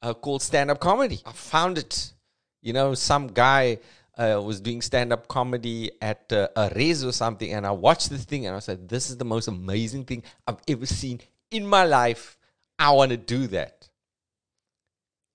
uh, 0.00 0.14
called 0.14 0.42
stand 0.42 0.70
up 0.70 0.80
comedy. 0.80 1.20
I 1.26 1.32
found 1.32 1.78
it. 1.78 2.12
You 2.60 2.72
know, 2.72 2.94
some 2.94 3.28
guy 3.28 3.78
uh, 4.18 4.40
was 4.44 4.60
doing 4.60 4.82
stand 4.82 5.12
up 5.12 5.28
comedy 5.28 5.90
at 6.02 6.32
uh, 6.32 6.48
a 6.56 6.70
race 6.74 7.04
or 7.04 7.12
something, 7.12 7.52
and 7.52 7.66
I 7.66 7.70
watched 7.70 8.10
this 8.10 8.24
thing 8.24 8.46
and 8.46 8.56
I 8.56 8.58
said, 8.58 8.88
This 8.88 9.10
is 9.10 9.16
the 9.16 9.24
most 9.24 9.48
amazing 9.48 10.04
thing 10.04 10.22
I've 10.46 10.60
ever 10.66 10.86
seen 10.86 11.20
in 11.50 11.66
my 11.66 11.84
life. 11.84 12.36
I 12.78 12.90
want 12.92 13.10
to 13.10 13.16
do 13.16 13.46
that. 13.48 13.88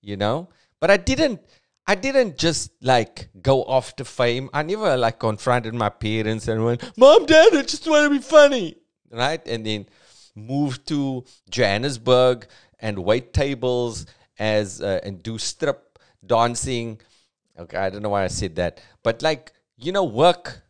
You 0.02 0.16
know? 0.16 0.48
But 0.80 0.90
I 0.90 0.96
didn't. 0.98 1.40
I 1.86 1.94
didn't 1.94 2.38
just 2.38 2.70
like 2.80 3.28
go 3.42 3.64
after 3.68 4.04
fame. 4.04 4.48
I 4.54 4.62
never 4.62 4.96
like 4.96 5.18
confronted 5.18 5.74
my 5.74 5.90
parents 5.90 6.48
and 6.48 6.64
went, 6.64 6.82
Mom, 6.96 7.26
Dad, 7.26 7.54
I 7.54 7.62
just 7.62 7.86
want 7.86 8.10
to 8.10 8.18
be 8.18 8.22
funny. 8.22 8.76
Right? 9.10 9.46
And 9.46 9.66
then 9.66 9.86
moved 10.34 10.88
to 10.88 11.24
Johannesburg 11.50 12.46
and 12.80 13.04
wait 13.04 13.34
tables 13.34 14.06
as 14.38 14.80
uh, 14.80 15.00
and 15.02 15.22
do 15.22 15.36
strip 15.38 15.98
dancing. 16.26 17.00
Okay, 17.58 17.76
I 17.76 17.90
don't 17.90 18.02
know 18.02 18.10
why 18.10 18.24
I 18.24 18.28
said 18.28 18.56
that. 18.56 18.80
But 19.02 19.22
like, 19.22 19.52
you 19.76 19.92
know, 19.92 20.04
work, 20.04 20.62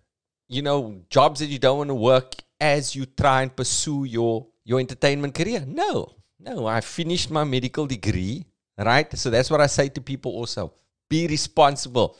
you 0.49 0.63
know, 0.63 1.03
jobs 1.09 1.41
that 1.41 1.47
you 1.47 1.59
don't 1.59 1.79
want 1.79 1.91
to 1.91 1.95
work 1.95 2.35
as 2.61 2.95
you 2.95 3.07
try 3.07 3.43
and 3.43 3.55
pursue 3.55 4.05
your 4.05 4.47
your 4.65 4.81
entertainment 4.81 5.35
career. 5.35 5.65
No. 5.67 6.15
No, 6.39 6.67
I 6.67 6.81
finished 6.81 7.31
my 7.31 7.45
medical 7.45 7.87
degree, 7.87 8.45
right? 8.77 9.11
So 9.17 9.31
that's 9.31 9.51
what 9.51 9.61
I 9.61 9.67
say 9.67 9.89
to 9.89 10.01
people 10.01 10.33
also. 10.33 10.73
Be 11.09 11.27
responsible. 11.27 12.19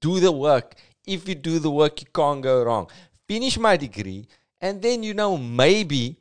Do 0.00 0.20
the 0.20 0.32
work. 0.32 0.74
If 1.06 1.28
you 1.28 1.34
do 1.34 1.58
the 1.58 1.70
work, 1.70 2.00
you 2.00 2.06
can't 2.14 2.42
go 2.42 2.62
wrong. 2.64 2.88
Finish 3.26 3.58
my 3.58 3.76
degree, 3.76 4.26
and 4.60 4.82
then 4.82 5.02
you 5.02 5.14
know 5.14 5.38
maybe 5.38 6.18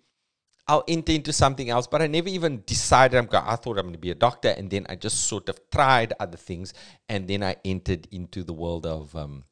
I'll 0.71 0.85
enter 0.87 1.11
into 1.11 1.33
something 1.33 1.69
else. 1.69 1.85
But 1.85 2.01
I 2.01 2.07
never 2.07 2.29
even 2.29 2.63
decided 2.65 3.17
I'm 3.17 3.25
going. 3.25 3.43
I 3.45 3.57
thought 3.57 3.77
I'm 3.77 3.83
going 3.83 3.93
to 3.93 3.99
be 3.99 4.11
a 4.11 4.15
doctor, 4.15 4.49
and 4.49 4.69
then 4.69 4.85
I 4.87 4.95
just 4.95 5.25
sort 5.25 5.49
of 5.49 5.59
tried 5.69 6.13
other 6.17 6.37
things, 6.37 6.73
and 7.09 7.27
then 7.27 7.43
I 7.43 7.57
entered 7.65 8.07
into 8.11 8.41
the 8.43 8.53
world 8.53 8.85
of 8.85 9.13
um, 9.13 9.43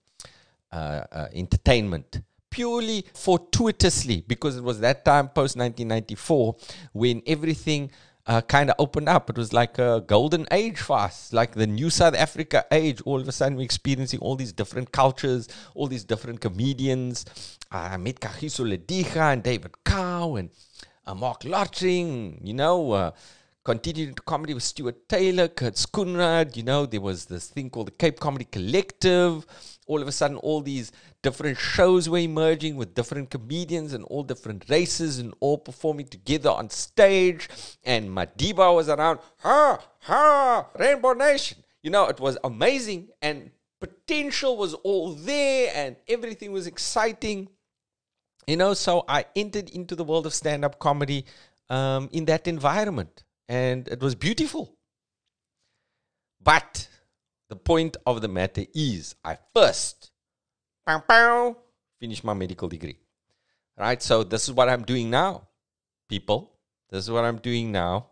uh, 0.71 1.03
uh, 1.11 1.27
entertainment 1.33 2.21
purely 2.49 3.05
fortuitously 3.13 4.23
because 4.27 4.57
it 4.57 4.63
was 4.63 4.79
that 4.79 5.05
time 5.05 5.27
post 5.27 5.55
1994 5.55 6.55
when 6.93 7.21
everything 7.27 7.91
uh, 8.25 8.41
kind 8.41 8.69
of 8.69 8.75
opened 8.79 9.09
up. 9.09 9.29
It 9.29 9.38
was 9.38 9.51
like 9.51 9.77
a 9.77 10.01
golden 10.07 10.47
age 10.51 10.79
for 10.79 10.99
us, 10.99 11.33
like 11.33 11.53
the 11.53 11.67
new 11.67 11.89
South 11.89 12.15
Africa 12.15 12.65
age. 12.71 13.01
All 13.01 13.19
of 13.19 13.27
a 13.27 13.33
sudden, 13.33 13.57
we're 13.57 13.63
experiencing 13.63 14.21
all 14.21 14.38
these 14.38 14.53
different 14.53 14.93
cultures, 14.93 15.49
all 15.75 15.88
these 15.88 16.05
different 16.05 16.39
comedians. 16.39 17.25
I 17.71 17.97
met 17.97 18.21
Kagiso 18.21 18.63
Lediga 18.65 19.33
and 19.33 19.43
David 19.43 19.83
Kau 19.83 20.35
and 20.38 20.49
Marc 21.16 21.44
Lottering, 21.44 22.39
you 22.44 22.54
know. 22.54 22.92
Uh, 22.92 23.12
continued 23.70 24.25
comedy 24.25 24.56
with 24.56 24.63
Stuart 24.63 25.08
Taylor, 25.08 25.48
Kurt 25.48 25.75
Schoonraad, 25.75 26.56
you 26.58 26.63
know, 26.63 26.88
there 26.88 27.01
was 27.01 27.25
this 27.25 27.48
thing 27.48 27.70
called 27.70 27.88
the 27.88 27.92
Cape 27.92 28.20
Comedy 28.20 28.46
Collective. 28.46 29.46
All 29.86 30.01
of 30.01 30.08
a 30.08 30.12
sudden, 30.12 30.38
all 30.38 30.62
these 30.62 30.92
different 31.22 31.58
shows 31.58 32.10
were 32.10 32.18
emerging 32.18 32.78
with 32.78 32.96
different 32.96 33.30
comedians 33.30 33.94
and 33.94 34.04
all 34.06 34.24
different 34.24 34.68
races 34.70 35.20
and 35.20 35.36
all 35.39 35.58
performing 35.58 36.08
together 36.08 36.50
on 36.50 36.72
stage. 36.72 37.48
And 37.84 38.10
Madiba 38.10 38.74
was 38.74 38.89
around, 38.89 39.20
ha, 39.38 39.80
ha, 40.00 40.68
Rainbow 40.78 41.13
Nation. 41.13 41.60
You 41.84 41.92
know, 41.92 42.08
it 42.08 42.20
was 42.20 42.39
amazing 42.44 43.10
and 43.22 43.51
potential 43.80 44.58
was 44.58 44.74
all 44.74 45.13
there 45.13 45.72
and 45.75 45.96
everything 46.08 46.51
was 46.51 46.66
exciting. 46.66 47.50
You 48.48 48.58
know, 48.58 48.74
so 48.74 49.05
I 49.08 49.25
entered 49.36 49.69
into 49.69 49.96
the 49.96 50.03
world 50.03 50.25
of 50.25 50.34
stand 50.34 50.65
up 50.65 50.79
comedy 50.79 51.25
um, 51.69 52.10
in 52.12 52.25
that 52.25 52.48
environment 52.48 53.24
and 53.48 53.88
it 53.88 54.00
was 54.00 54.15
beautiful. 54.15 54.75
But 56.41 56.88
the 57.50 57.55
point 57.55 57.98
of 58.05 58.22
the 58.22 58.27
matter 58.27 58.65
is, 58.74 59.15
I 59.24 59.38
first 59.53 60.12
pow, 60.86 61.00
pow, 61.00 61.58
finish 62.00 62.24
my 62.24 62.34
medical 62.34 62.67
degree. 62.67 62.98
Right? 63.77 64.01
So 64.01 64.24
this 64.24 64.43
is 64.48 64.53
what 64.53 64.69
I'm 64.69 64.84
doing 64.84 65.10
now, 65.10 65.48
people. 66.08 66.53
This 66.89 67.05
is 67.05 67.12
what 67.12 67.25
I'm 67.25 67.38
doing 67.38 67.72
now. 67.72 68.08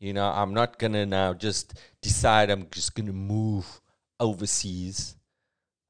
You 0.00 0.12
know, 0.12 0.28
I'm 0.28 0.54
not 0.54 0.78
gonna 0.78 1.06
now 1.06 1.34
just 1.34 1.74
decide 2.00 2.50
I'm 2.50 2.68
just 2.70 2.94
gonna 2.94 3.12
move 3.12 3.66
overseas, 4.20 5.16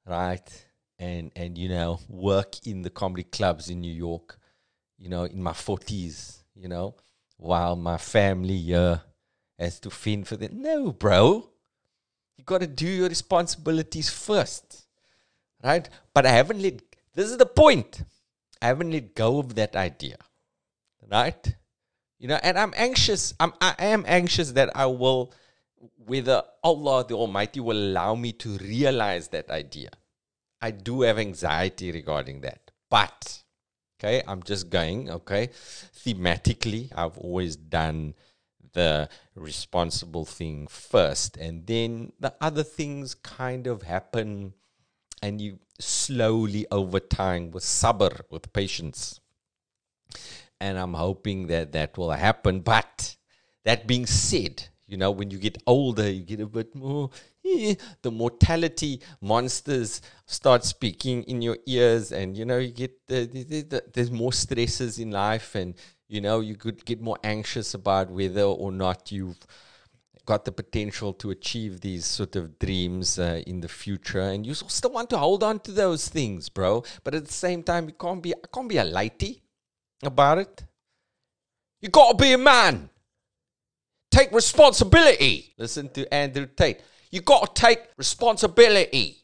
right? 0.07 0.67
And 0.99 1.31
and 1.37 1.57
you 1.57 1.69
know, 1.69 2.01
work 2.09 2.67
in 2.67 2.83
the 2.83 2.91
comedy 2.91 3.25
clubs 3.25 3.71
in 3.71 3.81
New 3.81 3.93
York, 3.93 4.39
you 4.99 5.09
know, 5.09 5.25
in 5.25 5.43
my 5.43 5.53
forties, 5.53 6.43
you 6.55 6.69
know, 6.69 6.97
while 7.37 7.77
my 7.77 7.99
family 7.99 8.59
here 8.59 9.03
has 9.59 9.79
to 9.81 9.91
fend 9.91 10.27
for 10.27 10.37
them. 10.37 10.61
No, 10.61 10.93
bro. 10.93 11.51
You 12.37 12.45
gotta 12.45 12.67
do 12.67 12.87
your 12.87 13.09
responsibilities 13.09 14.11
first 14.11 14.89
right? 15.63 15.89
But 16.15 16.27
I 16.27 16.31
haven't 16.31 16.63
let, 16.63 16.81
this 17.15 17.31
is 17.31 17.37
the 17.37 17.47
point. 17.47 18.03
I 18.61 18.67
haven't 18.67 18.91
let 18.91 19.15
go 19.15 19.39
of 19.39 19.55
that 19.55 19.77
idea, 19.77 20.17
right? 21.11 21.55
You 22.19 22.29
know, 22.29 22.39
and 22.43 22.59
I'm 22.59 22.73
anxious. 22.77 23.35
I'm, 23.39 23.53
I 23.61 23.75
am 23.79 24.05
anxious 24.07 24.53
that 24.53 24.77
I 24.77 24.87
will, 24.87 25.33
whether 25.97 26.43
Allah 26.65 27.07
the 27.07 27.15
Almighty 27.15 27.61
will 27.61 27.77
allow 27.77 28.15
me 28.15 28.33
to 28.33 28.57
realize 28.59 29.29
that 29.29 29.51
idea. 29.51 29.91
I 30.61 30.71
do 30.71 31.03
have 31.03 31.19
anxiety 31.19 31.93
regarding 31.93 32.41
that. 32.43 32.71
But, 32.91 33.43
okay, 33.99 34.23
I'm 34.27 34.43
just 34.43 34.71
going, 34.71 35.11
okay, 35.11 35.49
thematically, 35.95 36.91
I've 36.95 37.19
always 37.19 37.57
done 37.57 38.15
the 38.73 39.09
responsible 39.35 40.25
thing 40.25 40.67
first, 40.67 41.37
and 41.37 41.67
then 41.67 42.13
the 42.21 42.35
other 42.41 42.63
things 42.63 43.15
kind 43.15 43.67
of 43.67 43.83
happen 43.83 44.53
and 45.23 45.41
you 45.41 45.59
slowly 45.81 46.67
over 46.71 47.01
time 47.01 47.51
with 47.51 47.65
sabr, 47.65 48.21
with 48.31 48.53
patience. 48.53 49.21
And 50.61 50.79
I'm 50.79 50.95
hoping 50.95 51.47
that 51.49 51.73
that 51.73 51.97
will 51.97 52.11
happen. 52.11 52.61
But 52.61 53.17
that 53.65 53.87
being 53.87 54.07
said, 54.07 54.69
you 54.87 54.97
know, 54.97 55.11
when 55.11 55.31
you 55.31 55.39
get 55.39 55.59
older, 55.67 56.09
you 56.11 56.23
get 56.23 56.41
a 56.41 56.47
bit 56.47 56.75
more, 56.75 57.11
the 58.03 58.11
mortality 58.11 59.01
monsters 59.21 60.01
start 60.27 60.65
speaking 60.65 61.23
in 61.25 61.43
your 61.43 61.59
ears, 61.67 62.13
and 62.13 62.37
you 62.37 62.45
know, 62.45 62.59
you 62.59 62.73
get 62.73 63.07
the, 63.07 63.27
the, 63.27 63.63
the, 63.63 63.83
there's 63.93 64.11
more 64.11 64.33
stresses 64.33 64.99
in 64.99 65.11
life, 65.11 65.55
and 65.55 65.75
you 66.09 66.21
know, 66.21 66.41
you 66.41 66.57
could 66.57 66.85
get 66.85 67.01
more 67.01 67.19
anxious 67.23 67.75
about 67.75 68.11
whether 68.11 68.43
or 68.43 68.73
not 68.73 69.13
you've 69.13 69.39
got 70.29 70.45
the 70.45 70.53
potential 70.53 71.15
to 71.15 71.31
achieve 71.31 71.81
these 71.81 72.05
sort 72.05 72.37
of 72.37 72.59
dreams 72.59 73.19
uh, 73.19 73.43
in 73.47 73.61
the 73.61 73.69
future, 73.69 74.21
and 74.21 74.47
you 74.47 74.55
still 74.55 74.91
want 74.91 75.09
to 75.11 75.17
hold 75.17 75.43
on 75.43 75.59
to 75.61 75.73
those 75.73 76.09
things, 76.09 76.49
bro. 76.49 76.85
But 77.03 77.15
at 77.15 77.25
the 77.27 77.33
same 77.33 77.63
time, 77.63 77.87
you 77.87 77.95
can't 77.95 78.23
be 78.23 78.35
I 78.35 78.47
can't 78.53 78.69
be 78.69 78.79
a 78.79 78.85
lighty 78.85 79.41
about 80.03 80.39
it. 80.39 80.65
You 81.81 81.89
gotta 81.89 82.17
be 82.17 82.33
a 82.33 82.39
man. 82.39 82.91
Take 84.11 84.33
responsibility. 84.33 85.55
Listen 85.59 85.89
to 85.91 86.13
Andrew 86.13 86.47
Tate. 86.47 86.81
You 87.11 87.21
gotta 87.21 87.51
take 87.55 87.81
responsibility 87.97 89.17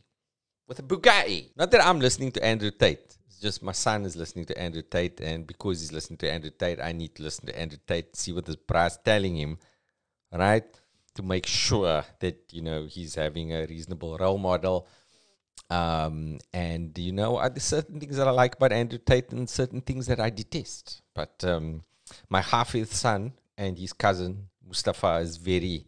with 0.66 0.78
a 0.78 0.82
Bugatti. 0.82 1.50
Not 1.56 1.70
that 1.70 1.84
I'm 1.84 2.00
listening 2.00 2.32
to 2.32 2.44
Andrew 2.44 2.70
Tate. 2.70 3.16
It's 3.26 3.40
just 3.40 3.62
my 3.62 3.72
son 3.72 4.04
is 4.04 4.16
listening 4.16 4.46
to 4.46 4.58
Andrew 4.58 4.82
Tate, 4.82 5.20
and 5.20 5.46
because 5.46 5.80
he's 5.80 5.92
listening 5.92 6.18
to 6.18 6.32
Andrew 6.32 6.50
Tate, 6.50 6.80
I 6.80 6.92
need 6.92 7.14
to 7.16 7.22
listen 7.22 7.46
to 7.46 7.58
Andrew 7.58 7.78
Tate, 7.86 8.16
see 8.16 8.32
what 8.32 8.46
this 8.46 8.56
brass 8.56 8.98
telling 9.04 9.36
him, 9.36 9.58
right? 10.32 10.64
to 11.14 11.22
make 11.22 11.46
sure 11.46 12.04
that 12.20 12.42
you 12.50 12.62
know 12.62 12.86
he's 12.86 13.14
having 13.14 13.52
a 13.54 13.66
reasonable 13.66 14.16
role 14.18 14.38
model. 14.38 14.86
Um, 15.70 16.38
and 16.52 16.96
you 16.98 17.12
know, 17.12 17.36
are 17.38 17.48
there 17.48 17.60
certain 17.60 18.00
things 18.00 18.16
that 18.16 18.28
I 18.28 18.30
like 18.30 18.56
about 18.56 18.72
Andrew 18.72 18.98
Tate 18.98 19.32
and 19.32 19.48
certain 19.48 19.80
things 19.80 20.06
that 20.06 20.20
I 20.20 20.30
detest. 20.30 21.02
But 21.14 21.42
um, 21.44 21.82
my 22.28 22.42
half-fifth 22.42 22.94
son 22.94 23.32
and 23.56 23.78
his 23.78 23.92
cousin 23.92 24.48
Mustafa 24.66 25.16
is 25.16 25.36
very 25.36 25.86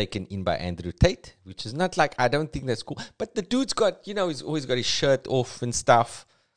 taken 0.00 0.26
in 0.26 0.44
by 0.44 0.56
Andrew 0.56 0.92
Tate, 0.92 1.26
which 1.48 1.66
is 1.66 1.74
not 1.74 1.96
like 1.96 2.14
I 2.18 2.28
don't 2.28 2.50
think 2.52 2.64
that's 2.66 2.84
cool. 2.88 3.00
But 3.20 3.34
the 3.34 3.42
dude's 3.42 3.74
got, 3.82 4.06
you 4.08 4.14
know, 4.14 4.28
he's 4.28 4.42
always 4.42 4.66
got 4.66 4.76
his 4.76 4.86
shirt 4.98 5.26
off 5.28 5.62
and 5.62 5.74
stuff. 5.74 6.10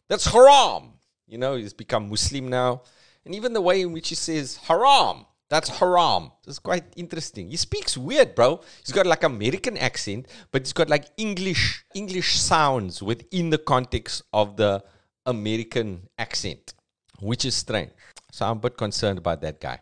That's 0.10 0.27
haram. 0.34 0.84
You 1.27 1.38
know, 1.38 1.56
he's 1.56 1.73
become 1.73 2.10
Muslim 2.10 2.47
now. 2.49 2.84
And 3.25 3.34
even 3.34 3.54
the 3.54 3.62
way 3.69 3.82
in 3.82 3.91
which 3.93 4.10
he 4.10 4.15
says 4.15 4.58
haram 4.67 5.25
that's 5.51 5.67
haram. 5.67 6.32
It's 6.47 6.60
quite 6.60 6.86
interesting. 6.95 7.49
He 7.49 7.58
speaks 7.58 7.97
weird, 7.97 8.36
bro. 8.36 8.62
He's 8.86 8.95
got 8.95 9.06
like 9.06 9.23
American 9.23 9.75
accent, 9.75 10.27
but 10.49 10.62
he's 10.62 10.71
got 10.71 10.88
like 10.88 11.08
English 11.17 11.84
English 11.93 12.39
sounds 12.39 13.04
within 13.04 13.49
the 13.49 13.58
context 13.58 14.23
of 14.32 14.56
the 14.56 14.82
American 15.25 16.08
accent, 16.17 16.73
which 17.19 17.43
is 17.43 17.54
strange. 17.54 17.91
So 18.32 18.45
I'm 18.45 18.58
a 18.58 18.62
bit 18.62 18.77
concerned 18.77 19.17
about 19.17 19.41
that 19.41 19.60
guy. 19.60 19.80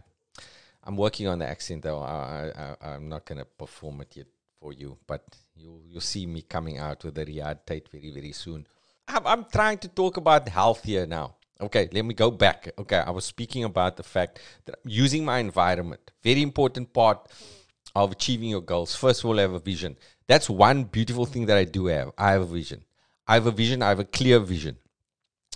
I'm 0.90 0.98
working 0.98 1.28
on 1.28 1.38
the 1.38 1.48
accent 1.48 1.84
though. 1.84 2.00
I, 2.00 2.52
I, 2.82 2.94
I'm 2.94 3.08
not 3.10 3.24
gonna 3.24 3.46
perform 3.46 4.02
it 4.02 4.12
yet 4.16 4.26
for 4.60 4.74
you, 4.74 4.98
but 5.06 5.24
you'll 5.56 5.84
you'll 5.86 6.02
see 6.02 6.26
me 6.26 6.42
coming 6.42 6.80
out 6.80 7.04
with 7.04 7.16
a 7.20 7.26
Riaad 7.26 7.60
Tate 7.68 7.88
very 7.90 8.10
very 8.10 8.32
soon. 8.32 8.66
I'm, 9.08 9.28
I'm 9.28 9.46
trying 9.46 9.78
to 9.86 9.88
talk 9.88 10.18
about 10.18 10.50
health 10.50 10.84
here 10.84 11.06
now. 11.06 11.36
Okay, 11.62 11.90
let 11.94 12.04
me 12.04 12.16
go 12.16 12.32
back. 12.32 12.72
Okay, 12.76 12.98
I 12.98 13.12
was 13.12 13.26
speaking 13.26 13.66
about 13.66 13.98
the 13.98 14.04
fact 14.16 14.40
that 14.66 14.80
using 14.84 15.24
my 15.24 15.38
environment, 15.38 16.10
very 16.24 16.42
important 16.42 16.92
part 16.92 17.20
of 17.96 18.12
achieving 18.12 18.50
your 18.50 18.62
goals. 18.62 18.96
First 18.96 19.24
of 19.24 19.30
all, 19.30 19.38
I 19.38 19.44
have 19.44 19.54
a 19.54 19.60
vision. 19.60 19.96
That's 20.26 20.50
one 20.50 20.86
beautiful 20.86 21.28
thing 21.28 21.46
that 21.46 21.58
I 21.58 21.66
do 21.66 21.86
have. 21.86 22.10
I 22.18 22.32
have 22.32 22.42
a 22.42 22.54
vision. 22.60 22.84
I 23.28 23.36
have 23.36 23.46
a 23.46 23.52
vision. 23.52 23.84
I 23.84 23.90
have 23.90 24.00
a 24.00 24.06
clear 24.06 24.40
vision 24.40 24.78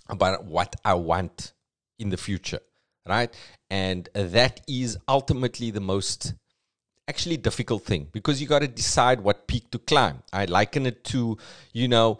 about 0.08 0.46
what 0.46 0.76
I 0.86 0.94
want 0.94 1.54
in 1.98 2.10
the 2.10 2.18
future, 2.18 2.60
right? 3.08 3.34
And 3.74 4.08
that 4.14 4.62
is 4.68 5.00
ultimately 5.08 5.72
the 5.72 5.80
most 5.80 6.36
actually 7.08 7.38
difficult 7.38 7.84
thing 7.84 8.08
because 8.12 8.40
you 8.40 8.46
got 8.46 8.60
to 8.60 8.68
decide 8.68 9.20
what 9.20 9.48
peak 9.48 9.72
to 9.72 9.80
climb. 9.80 10.22
I 10.32 10.46
liken 10.46 10.86
it 10.86 11.04
to, 11.06 11.40
you 11.72 11.88
know, 11.88 12.20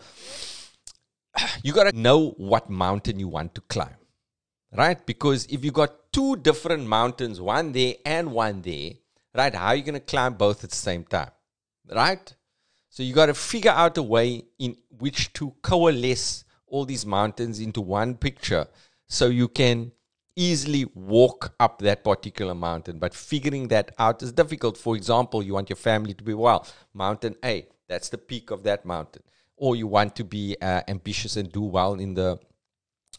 you 1.64 1.72
got 1.72 1.92
to 1.92 1.96
know 1.96 2.32
what 2.38 2.72
mountain 2.72 3.20
you 3.20 3.28
want 3.28 3.54
to 3.54 3.62
climb, 3.62 4.00
right? 4.76 5.06
Because 5.06 5.46
if 5.46 5.64
you 5.64 5.70
got 5.70 6.12
two 6.12 6.38
different 6.38 6.88
mountains, 6.88 7.40
one 7.40 7.72
there 7.72 7.94
and 8.04 8.32
one 8.32 8.64
there, 8.64 8.94
right? 9.36 9.54
How 9.54 9.68
are 9.68 9.76
you 9.76 9.84
going 9.84 9.94
to 9.94 10.00
climb 10.00 10.34
both 10.34 10.64
at 10.64 10.72
the 10.72 10.76
same 10.76 11.04
time, 11.04 11.30
right? 11.88 12.34
So 12.90 13.04
you 13.04 13.14
got 13.14 13.28
to 13.28 13.36
figure 13.36 13.70
out 13.70 14.00
a 14.00 14.02
way 14.02 14.46
in 14.58 14.76
which 14.90 15.32
to 15.34 15.54
coalesce 15.62 16.46
all 16.66 16.86
these 16.86 17.06
mountains 17.06 17.60
into 17.60 17.80
one 17.80 18.16
picture 18.16 18.66
so 19.08 19.28
you 19.28 19.48
can 19.48 19.92
easily 20.36 20.86
walk 20.96 21.54
up 21.60 21.80
that 21.80 22.04
particular 22.04 22.56
mountain. 22.56 23.00
But 23.00 23.14
figuring 23.14 23.68
that 23.70 23.94
out 24.00 24.24
is 24.24 24.32
difficult. 24.32 24.78
For 24.78 24.96
example, 24.96 25.44
you 25.44 25.54
want 25.54 25.70
your 25.70 25.78
family 25.78 26.14
to 26.14 26.24
be 26.24 26.34
well, 26.34 26.68
mountain 26.94 27.36
A, 27.44 27.68
that's 27.88 28.10
the 28.10 28.18
peak 28.18 28.52
of 28.52 28.64
that 28.64 28.86
mountain. 28.86 29.24
Or 29.56 29.76
you 29.76 29.88
want 29.88 30.16
to 30.16 30.24
be 30.24 30.58
uh, 30.62 30.82
ambitious 30.88 31.38
and 31.38 31.52
do 31.52 31.62
well 31.62 31.96
in 31.96 32.14
the 32.16 32.40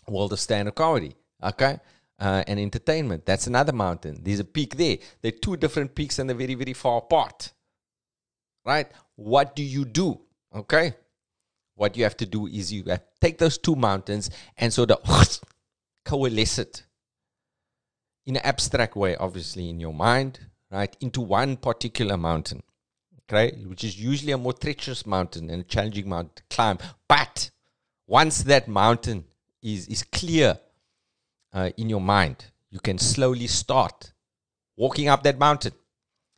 world 0.08 0.32
of 0.32 0.40
stand-up 0.40 0.74
comedy, 0.74 1.14
okay? 1.42 1.78
Uh, 2.18 2.42
and 2.46 2.58
entertainment. 2.58 3.24
That's 3.24 3.46
another 3.46 3.72
mountain. 3.72 4.20
There's 4.22 4.40
a 4.40 4.44
peak 4.44 4.76
there. 4.76 4.98
They're 5.22 5.30
two 5.30 5.56
different 5.56 5.94
peaks 5.94 6.18
and 6.18 6.28
they're 6.28 6.36
very, 6.36 6.54
very 6.54 6.72
far 6.72 6.98
apart. 6.98 7.52
Right? 8.64 8.90
What 9.16 9.54
do 9.54 9.62
you 9.62 9.84
do? 9.84 10.20
Okay. 10.54 10.94
What 11.76 11.96
you 11.96 12.04
have 12.04 12.16
to 12.18 12.26
do 12.26 12.46
is 12.46 12.72
you 12.72 12.84
take 13.20 13.38
those 13.38 13.58
two 13.58 13.74
mountains 13.74 14.30
and 14.56 14.72
sort 14.72 14.92
of 14.92 15.40
coalesce 16.04 16.58
it 16.58 16.84
in 18.26 18.36
an 18.36 18.42
abstract 18.44 18.96
way, 18.96 19.16
obviously, 19.16 19.68
in 19.68 19.80
your 19.80 19.92
mind, 19.92 20.40
right, 20.70 20.96
into 21.00 21.20
one 21.20 21.56
particular 21.56 22.16
mountain, 22.16 22.62
okay, 23.20 23.52
which 23.64 23.84
is 23.84 24.00
usually 24.00 24.32
a 24.32 24.38
more 24.38 24.52
treacherous 24.52 25.06
mountain 25.06 25.50
and 25.50 25.62
a 25.62 25.64
challenging 25.64 26.08
mountain 26.08 26.32
to 26.36 26.42
climb. 26.50 26.78
But 27.08 27.50
once 28.06 28.42
that 28.44 28.68
mountain 28.68 29.24
is, 29.62 29.86
is 29.88 30.02
clear 30.04 30.58
uh, 31.52 31.70
in 31.76 31.88
your 31.88 32.00
mind, 32.00 32.46
you 32.70 32.80
can 32.80 32.98
slowly 32.98 33.46
start 33.46 34.12
walking 34.76 35.08
up 35.08 35.22
that 35.22 35.38
mountain 35.38 35.72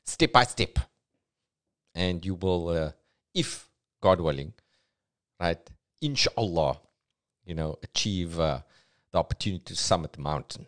step 0.04 0.32
by 0.32 0.44
step. 0.44 0.78
And 1.94 2.24
you 2.24 2.34
will, 2.34 2.68
uh, 2.68 2.90
if 3.34 3.68
God 4.02 4.20
willing, 4.20 4.52
right, 5.40 5.58
inshallah, 6.02 6.78
you 7.46 7.54
know, 7.54 7.78
achieve 7.82 8.38
uh, 8.38 8.60
the 9.12 9.18
opportunity 9.18 9.62
to 9.64 9.76
summit 9.76 10.12
the 10.12 10.20
mountain 10.20 10.66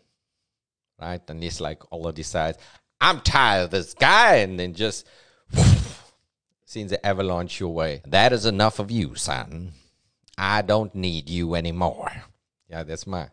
right? 0.99 1.21
Unless 1.27 1.59
like 1.59 1.83
all 1.91 2.03
Allah 2.03 2.13
decides, 2.13 2.57
I'm 3.01 3.21
tired 3.21 3.65
of 3.65 3.71
this 3.71 3.93
guy, 3.93 4.37
and 4.37 4.59
then 4.59 4.73
just 4.73 5.07
sends 6.65 6.91
an 6.91 6.99
avalanche 7.03 7.59
your 7.59 7.73
way. 7.73 8.01
That 8.05 8.33
is 8.33 8.45
enough 8.45 8.79
of 8.79 8.91
you, 8.91 9.15
son. 9.15 9.71
I 10.37 10.61
don't 10.61 10.93
need 10.95 11.29
you 11.29 11.55
anymore. 11.55 12.11
Yeah, 12.69 12.83
that's 12.83 13.07
my 13.07 13.29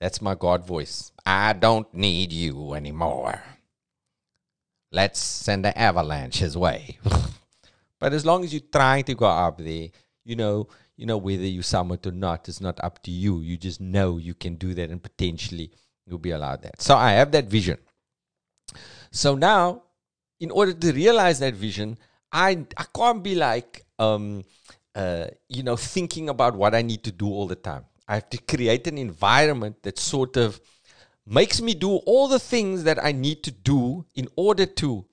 that's 0.00 0.22
my 0.22 0.34
God 0.34 0.66
voice. 0.66 1.12
I 1.26 1.52
don't 1.52 1.92
need 1.92 2.32
you 2.32 2.74
anymore. 2.74 3.42
Let's 4.90 5.20
send 5.20 5.66
an 5.66 5.74
avalanche 5.76 6.38
his 6.38 6.56
way. 6.56 6.98
but 8.00 8.12
as 8.12 8.24
long 8.26 8.42
as 8.42 8.52
you're 8.52 8.62
trying 8.72 9.04
to 9.04 9.14
go 9.14 9.26
up 9.26 9.58
there, 9.58 9.88
you 10.24 10.36
know, 10.36 10.68
you 10.96 11.06
know 11.06 11.18
whether 11.18 11.44
you 11.44 11.62
summit 11.62 12.06
or 12.06 12.12
not 12.12 12.48
is 12.48 12.60
not 12.60 12.82
up 12.82 13.02
to 13.04 13.10
you. 13.10 13.40
You 13.40 13.56
just 13.56 13.80
know 13.80 14.16
you 14.16 14.34
can 14.34 14.56
do 14.56 14.74
that 14.74 14.90
and 14.90 15.02
potentially 15.02 15.70
you'll 16.10 16.18
be 16.18 16.32
allowed 16.32 16.62
that. 16.62 16.82
So 16.82 16.96
I 16.96 17.12
have 17.12 17.30
that 17.32 17.46
vision. 17.46 17.78
So 19.12 19.34
now, 19.34 19.82
in 20.40 20.50
order 20.50 20.72
to 20.72 20.92
realize 20.92 21.38
that 21.40 21.54
vision, 21.54 21.98
I 22.32 22.66
I 22.76 22.84
can't 22.94 23.22
be 23.22 23.34
like 23.34 23.84
um 23.98 24.44
uh 24.94 25.26
you 25.48 25.62
know 25.62 25.76
thinking 25.76 26.28
about 26.28 26.54
what 26.56 26.74
I 26.74 26.82
need 26.82 27.02
to 27.04 27.12
do 27.12 27.28
all 27.28 27.46
the 27.46 27.56
time. 27.56 27.84
I 28.08 28.14
have 28.14 28.30
to 28.30 28.38
create 28.38 28.86
an 28.86 28.98
environment 28.98 29.82
that 29.82 29.98
sort 29.98 30.36
of 30.36 30.60
makes 31.26 31.60
me 31.60 31.74
do 31.74 31.96
all 31.96 32.26
the 32.28 32.40
things 32.40 32.82
that 32.84 33.02
I 33.02 33.12
need 33.12 33.42
to 33.44 33.52
do 33.52 34.04
in 34.16 34.28
order 34.36 34.66
to 34.66 35.06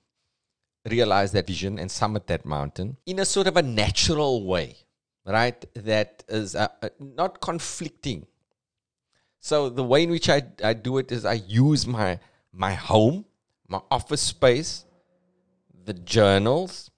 realize 0.90 1.32
that 1.32 1.46
vision 1.46 1.78
and 1.78 1.90
summit 1.90 2.26
that 2.26 2.44
mountain 2.44 2.96
in 3.06 3.18
a 3.18 3.24
sort 3.24 3.46
of 3.46 3.56
a 3.56 3.62
natural 3.62 4.44
way, 4.46 4.76
right? 5.26 5.64
That 5.74 6.24
is 6.28 6.54
uh, 6.54 6.68
uh 6.82 6.88
not 6.98 7.40
conflicting 7.40 8.26
so 9.40 9.68
the 9.68 9.84
way 9.84 10.02
in 10.02 10.10
which 10.10 10.28
I, 10.28 10.42
I 10.62 10.72
do 10.74 10.98
it 10.98 11.12
is 11.12 11.24
I 11.24 11.34
use 11.34 11.86
my 11.86 12.18
my 12.52 12.74
home, 12.74 13.24
my 13.68 13.80
office 13.90 14.20
space, 14.20 14.84
the 15.84 15.94
journals, 15.94 16.90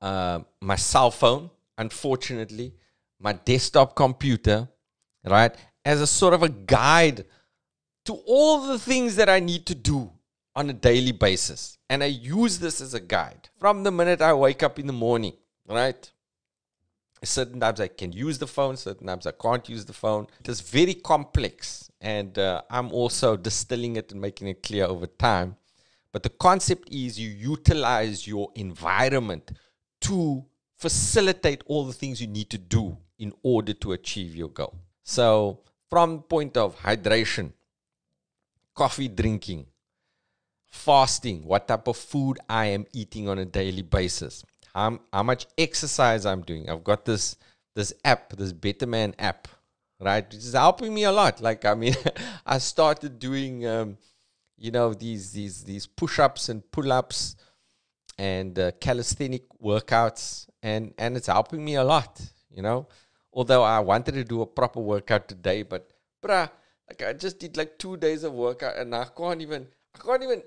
uh, 0.00 0.40
my 0.60 0.76
cell 0.76 1.10
phone, 1.10 1.50
unfortunately, 1.78 2.74
my 3.18 3.32
desktop 3.32 3.96
computer, 3.96 4.68
right, 5.24 5.54
as 5.84 6.00
a 6.00 6.06
sort 6.06 6.34
of 6.34 6.42
a 6.42 6.48
guide 6.48 7.24
to 8.04 8.14
all 8.26 8.66
the 8.66 8.78
things 8.78 9.16
that 9.16 9.28
I 9.28 9.40
need 9.40 9.66
to 9.66 9.74
do 9.74 10.10
on 10.54 10.70
a 10.70 10.72
daily 10.72 11.12
basis. 11.12 11.78
And 11.90 12.02
I 12.02 12.06
use 12.06 12.58
this 12.58 12.80
as 12.80 12.94
a 12.94 13.00
guide 13.00 13.48
from 13.58 13.82
the 13.82 13.90
minute 13.90 14.22
I 14.22 14.32
wake 14.32 14.62
up 14.62 14.78
in 14.78 14.86
the 14.86 14.92
morning, 14.92 15.34
right? 15.68 16.10
Certain 17.22 17.60
times 17.60 17.80
I 17.80 17.88
can 17.88 18.12
use 18.12 18.38
the 18.38 18.46
phone, 18.46 18.76
certain 18.76 19.06
times 19.06 19.26
I 19.26 19.32
can't 19.32 19.68
use 19.68 19.84
the 19.84 19.92
phone. 19.92 20.26
It 20.40 20.48
is 20.48 20.60
very 20.60 20.94
complex, 20.94 21.90
and 22.00 22.38
uh, 22.38 22.62
I'm 22.70 22.92
also 22.92 23.36
distilling 23.36 23.96
it 23.96 24.12
and 24.12 24.20
making 24.20 24.48
it 24.48 24.62
clear 24.62 24.84
over 24.84 25.06
time. 25.06 25.56
But 26.12 26.22
the 26.22 26.30
concept 26.30 26.88
is 26.90 27.18
you 27.18 27.28
utilize 27.28 28.26
your 28.26 28.50
environment 28.54 29.52
to 30.02 30.44
facilitate 30.76 31.62
all 31.66 31.84
the 31.84 31.92
things 31.92 32.20
you 32.20 32.26
need 32.26 32.50
to 32.50 32.58
do 32.58 32.96
in 33.18 33.32
order 33.42 33.72
to 33.72 33.92
achieve 33.92 34.34
your 34.34 34.48
goal. 34.48 34.78
So, 35.02 35.60
from 35.88 36.22
point 36.22 36.56
of 36.56 36.76
hydration, 36.78 37.52
coffee 38.74 39.08
drinking, 39.08 39.66
fasting, 40.66 41.44
what 41.44 41.68
type 41.68 41.86
of 41.88 41.96
food 41.96 42.38
I 42.48 42.66
am 42.66 42.86
eating 42.92 43.28
on 43.28 43.38
a 43.38 43.44
daily 43.44 43.82
basis, 43.82 44.44
how, 44.76 45.00
how 45.12 45.22
much 45.22 45.46
exercise 45.56 46.26
I'm 46.26 46.42
doing. 46.42 46.68
I've 46.68 46.84
got 46.84 47.04
this 47.04 47.36
this 47.74 47.92
app, 48.04 48.32
this 48.36 48.52
Better 48.52 48.86
Man 48.86 49.14
app, 49.18 49.48
right? 50.00 50.24
Which 50.26 50.36
is 50.36 50.52
helping 50.52 50.94
me 50.94 51.04
a 51.04 51.12
lot. 51.12 51.40
Like 51.40 51.64
I 51.64 51.74
mean, 51.74 51.94
I 52.46 52.58
started 52.58 53.18
doing 53.18 53.66
um, 53.66 53.96
you 54.58 54.70
know 54.70 54.92
these 54.94 55.32
these 55.32 55.64
these 55.64 55.86
push-ups 55.86 56.48
and 56.50 56.70
pull-ups 56.70 57.36
and 58.18 58.58
uh, 58.58 58.72
calisthenic 58.80 59.44
workouts, 59.62 60.48
and 60.62 60.92
and 60.98 61.16
it's 61.16 61.26
helping 61.26 61.64
me 61.64 61.76
a 61.76 61.84
lot. 61.84 62.20
You 62.50 62.62
know, 62.62 62.88
although 63.32 63.62
I 63.62 63.80
wanted 63.80 64.12
to 64.12 64.24
do 64.24 64.42
a 64.42 64.46
proper 64.46 64.80
workout 64.80 65.28
today, 65.28 65.62
but 65.62 65.90
bruh, 66.22 66.50
like 66.88 67.02
I 67.02 67.12
just 67.14 67.38
did 67.38 67.56
like 67.56 67.78
two 67.78 67.96
days 67.96 68.24
of 68.24 68.34
workout, 68.34 68.76
and 68.76 68.94
I 68.94 69.06
can't 69.16 69.40
even 69.40 69.68
I 69.94 69.98
can't 69.98 70.22
even 70.22 70.42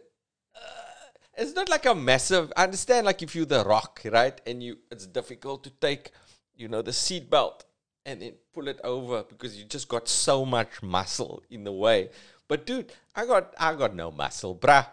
it's 1.40 1.56
not 1.56 1.70
like 1.70 1.86
a 1.86 1.96
massive. 1.96 2.52
I 2.56 2.66
understand, 2.66 3.06
like 3.06 3.22
if 3.22 3.36
you're 3.36 3.46
the 3.46 3.64
rock, 3.64 4.02
right, 4.06 4.40
and 4.46 4.62
you, 4.62 4.78
it's 4.92 5.08
difficult 5.08 5.64
to 5.64 5.70
take, 5.70 6.12
you 6.56 6.68
know, 6.68 6.82
the 6.82 6.94
seat 6.94 7.30
belt 7.30 7.66
and 8.06 8.22
then 8.22 8.34
pull 8.54 8.68
it 8.68 8.80
over 8.84 9.24
because 9.24 9.58
you 9.58 9.66
just 9.66 9.88
got 9.88 10.08
so 10.08 10.46
much 10.46 10.84
muscle 10.84 11.42
in 11.50 11.64
the 11.64 11.72
way. 11.72 12.10
But 12.48 12.66
dude, 12.66 12.92
I 13.16 13.26
got, 13.26 13.54
I 13.60 13.74
got 13.76 13.96
no 13.96 14.12
muscle, 14.12 14.56
bruh. 14.56 14.86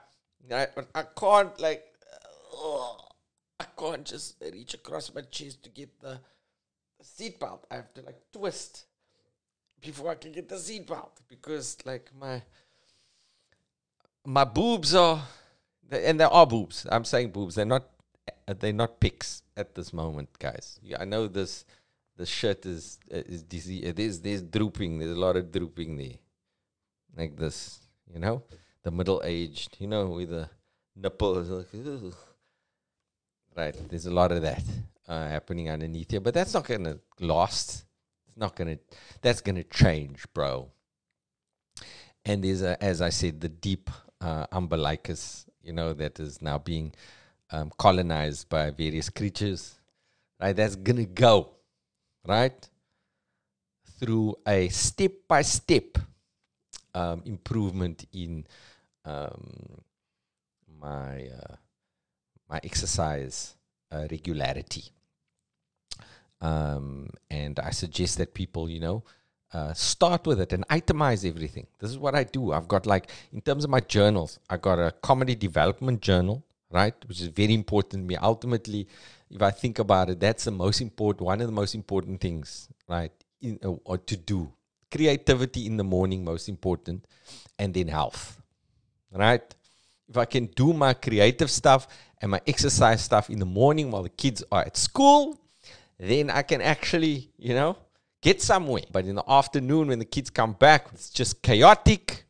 I, 0.52 0.68
I 0.94 1.02
can't 1.18 1.60
like, 1.60 1.84
ugh, 2.64 3.00
I 3.58 3.64
can't 3.76 4.04
just 4.04 4.36
reach 4.52 4.74
across 4.74 5.12
my 5.14 5.22
chest 5.22 5.64
to 5.64 5.70
get 5.70 6.00
the, 6.00 6.20
seat 7.06 7.38
belt. 7.38 7.66
I 7.70 7.76
have 7.76 7.92
to 7.94 8.02
like 8.02 8.20
twist 8.32 8.86
before 9.80 10.10
I 10.10 10.14
can 10.16 10.32
get 10.32 10.48
the 10.48 10.58
seat 10.58 10.86
belt 10.86 11.20
because 11.28 11.78
like 11.84 12.10
my 12.18 12.42
my 14.24 14.44
boobs 14.44 14.94
are 14.94 15.22
and 15.90 16.20
there 16.20 16.28
are 16.28 16.46
boobs. 16.46 16.86
I'm 16.90 17.04
saying 17.04 17.30
boobs. 17.30 17.54
They're 17.54 17.64
not. 17.64 17.88
They're 18.46 18.72
not 18.72 19.00
pics 19.00 19.42
at 19.56 19.74
this 19.74 19.92
moment, 19.92 20.28
guys. 20.38 20.78
I 20.98 21.04
know 21.04 21.26
this. 21.26 21.64
The 22.16 22.26
shirt 22.26 22.66
is 22.66 22.98
is 23.10 23.42
dizzy. 23.42 23.84
It 23.84 23.98
is. 23.98 24.20
There's 24.20 24.42
drooping. 24.42 24.98
There's 24.98 25.16
a 25.16 25.20
lot 25.20 25.36
of 25.36 25.52
drooping 25.52 25.96
there, 25.96 26.18
like 27.16 27.36
this. 27.36 27.80
You 28.12 28.20
know, 28.20 28.42
the 28.82 28.90
middle 28.90 29.20
aged. 29.24 29.76
You 29.78 29.88
know, 29.88 30.06
with 30.06 30.30
the 30.30 30.48
nipple 30.94 31.34
like. 31.34 32.14
Right. 33.56 33.88
There's 33.88 34.06
a 34.06 34.10
lot 34.10 34.32
of 34.32 34.42
that 34.42 34.62
uh, 35.08 35.28
happening 35.28 35.70
underneath 35.70 36.10
here, 36.10 36.20
but 36.20 36.34
that's 36.34 36.54
not 36.54 36.64
gonna 36.64 36.98
last. 37.20 37.84
It's 38.28 38.36
not 38.36 38.56
gonna. 38.56 38.78
That's 39.22 39.40
gonna 39.40 39.64
change, 39.64 40.24
bro. 40.34 40.70
And 42.24 42.42
there's 42.42 42.62
a, 42.62 42.82
as 42.82 43.00
I 43.00 43.10
said, 43.10 43.40
the 43.40 43.48
deep 43.48 43.88
uh, 44.20 44.46
umbilicus 44.50 45.46
you 45.66 45.72
know, 45.72 45.92
that 45.92 46.20
is 46.20 46.40
now 46.40 46.58
being 46.58 46.94
um, 47.50 47.70
colonized 47.76 48.48
by 48.48 48.70
various 48.70 49.10
creatures, 49.10 49.74
right? 50.40 50.54
That's 50.54 50.76
gonna 50.76 51.04
go, 51.04 51.50
right, 52.26 52.68
through 53.98 54.36
a 54.46 54.68
step 54.68 55.12
by 55.28 55.42
step 55.42 55.98
improvement 57.24 58.06
in 58.12 58.46
um, 59.04 59.82
my 60.80 61.28
uh, 61.28 61.56
my 62.48 62.60
exercise 62.64 63.54
uh, 63.90 64.06
regularity. 64.10 64.84
Um, 66.40 67.10
and 67.30 67.58
I 67.58 67.70
suggest 67.70 68.18
that 68.18 68.34
people, 68.34 68.68
you 68.68 68.80
know, 68.80 69.02
uh, 69.52 69.72
start 69.72 70.26
with 70.26 70.40
it 70.40 70.52
and 70.52 70.66
itemize 70.68 71.26
everything. 71.28 71.66
This 71.78 71.90
is 71.90 71.98
what 71.98 72.14
I 72.14 72.24
do. 72.24 72.52
I've 72.52 72.68
got 72.68 72.86
like, 72.86 73.10
in 73.32 73.40
terms 73.40 73.64
of 73.64 73.70
my 73.70 73.80
journals, 73.80 74.38
I 74.50 74.56
got 74.56 74.78
a 74.78 74.92
comedy 75.02 75.34
development 75.34 76.00
journal, 76.00 76.44
right, 76.70 76.94
which 77.06 77.20
is 77.20 77.28
very 77.28 77.54
important 77.54 78.02
to 78.02 78.08
me. 78.08 78.16
Ultimately, 78.16 78.88
if 79.30 79.42
I 79.42 79.50
think 79.50 79.78
about 79.78 80.10
it, 80.10 80.20
that's 80.20 80.44
the 80.44 80.50
most 80.50 80.80
important, 80.80 81.26
one 81.26 81.40
of 81.40 81.46
the 81.46 81.52
most 81.52 81.74
important 81.74 82.20
things, 82.20 82.68
right, 82.88 83.12
in, 83.40 83.58
uh, 83.64 83.70
or 83.84 83.98
to 83.98 84.16
do. 84.16 84.52
Creativity 84.90 85.66
in 85.66 85.76
the 85.76 85.84
morning, 85.84 86.24
most 86.24 86.48
important, 86.48 87.06
and 87.58 87.74
then 87.74 87.88
health, 87.88 88.40
right? 89.12 89.54
If 90.08 90.16
I 90.16 90.24
can 90.24 90.46
do 90.46 90.72
my 90.72 90.94
creative 90.94 91.50
stuff 91.50 91.88
and 92.20 92.30
my 92.30 92.40
exercise 92.46 93.02
stuff 93.02 93.28
in 93.28 93.40
the 93.40 93.46
morning 93.46 93.90
while 93.90 94.04
the 94.04 94.08
kids 94.08 94.44
are 94.52 94.62
at 94.62 94.76
school, 94.76 95.40
then 95.98 96.30
I 96.30 96.42
can 96.42 96.60
actually, 96.60 97.30
you 97.36 97.54
know, 97.54 97.76
get 98.22 98.42
somewhere. 98.42 98.84
But 98.90 99.06
in 99.06 99.14
the 99.14 99.24
afternoon, 99.30 99.88
when 99.88 99.98
the 99.98 100.04
kids 100.04 100.30
come 100.30 100.52
back, 100.52 100.88
it's 100.92 101.10
just 101.10 101.42
chaotic 101.42 102.26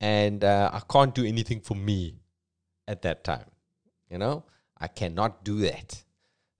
and 0.00 0.44
uh, 0.44 0.70
I 0.72 0.80
can't 0.90 1.14
do 1.14 1.24
anything 1.24 1.60
for 1.60 1.74
me 1.74 2.16
at 2.86 3.02
that 3.02 3.24
time. 3.24 3.46
You 4.10 4.18
know, 4.18 4.44
I 4.78 4.88
cannot 4.88 5.44
do 5.44 5.60
that. 5.60 6.02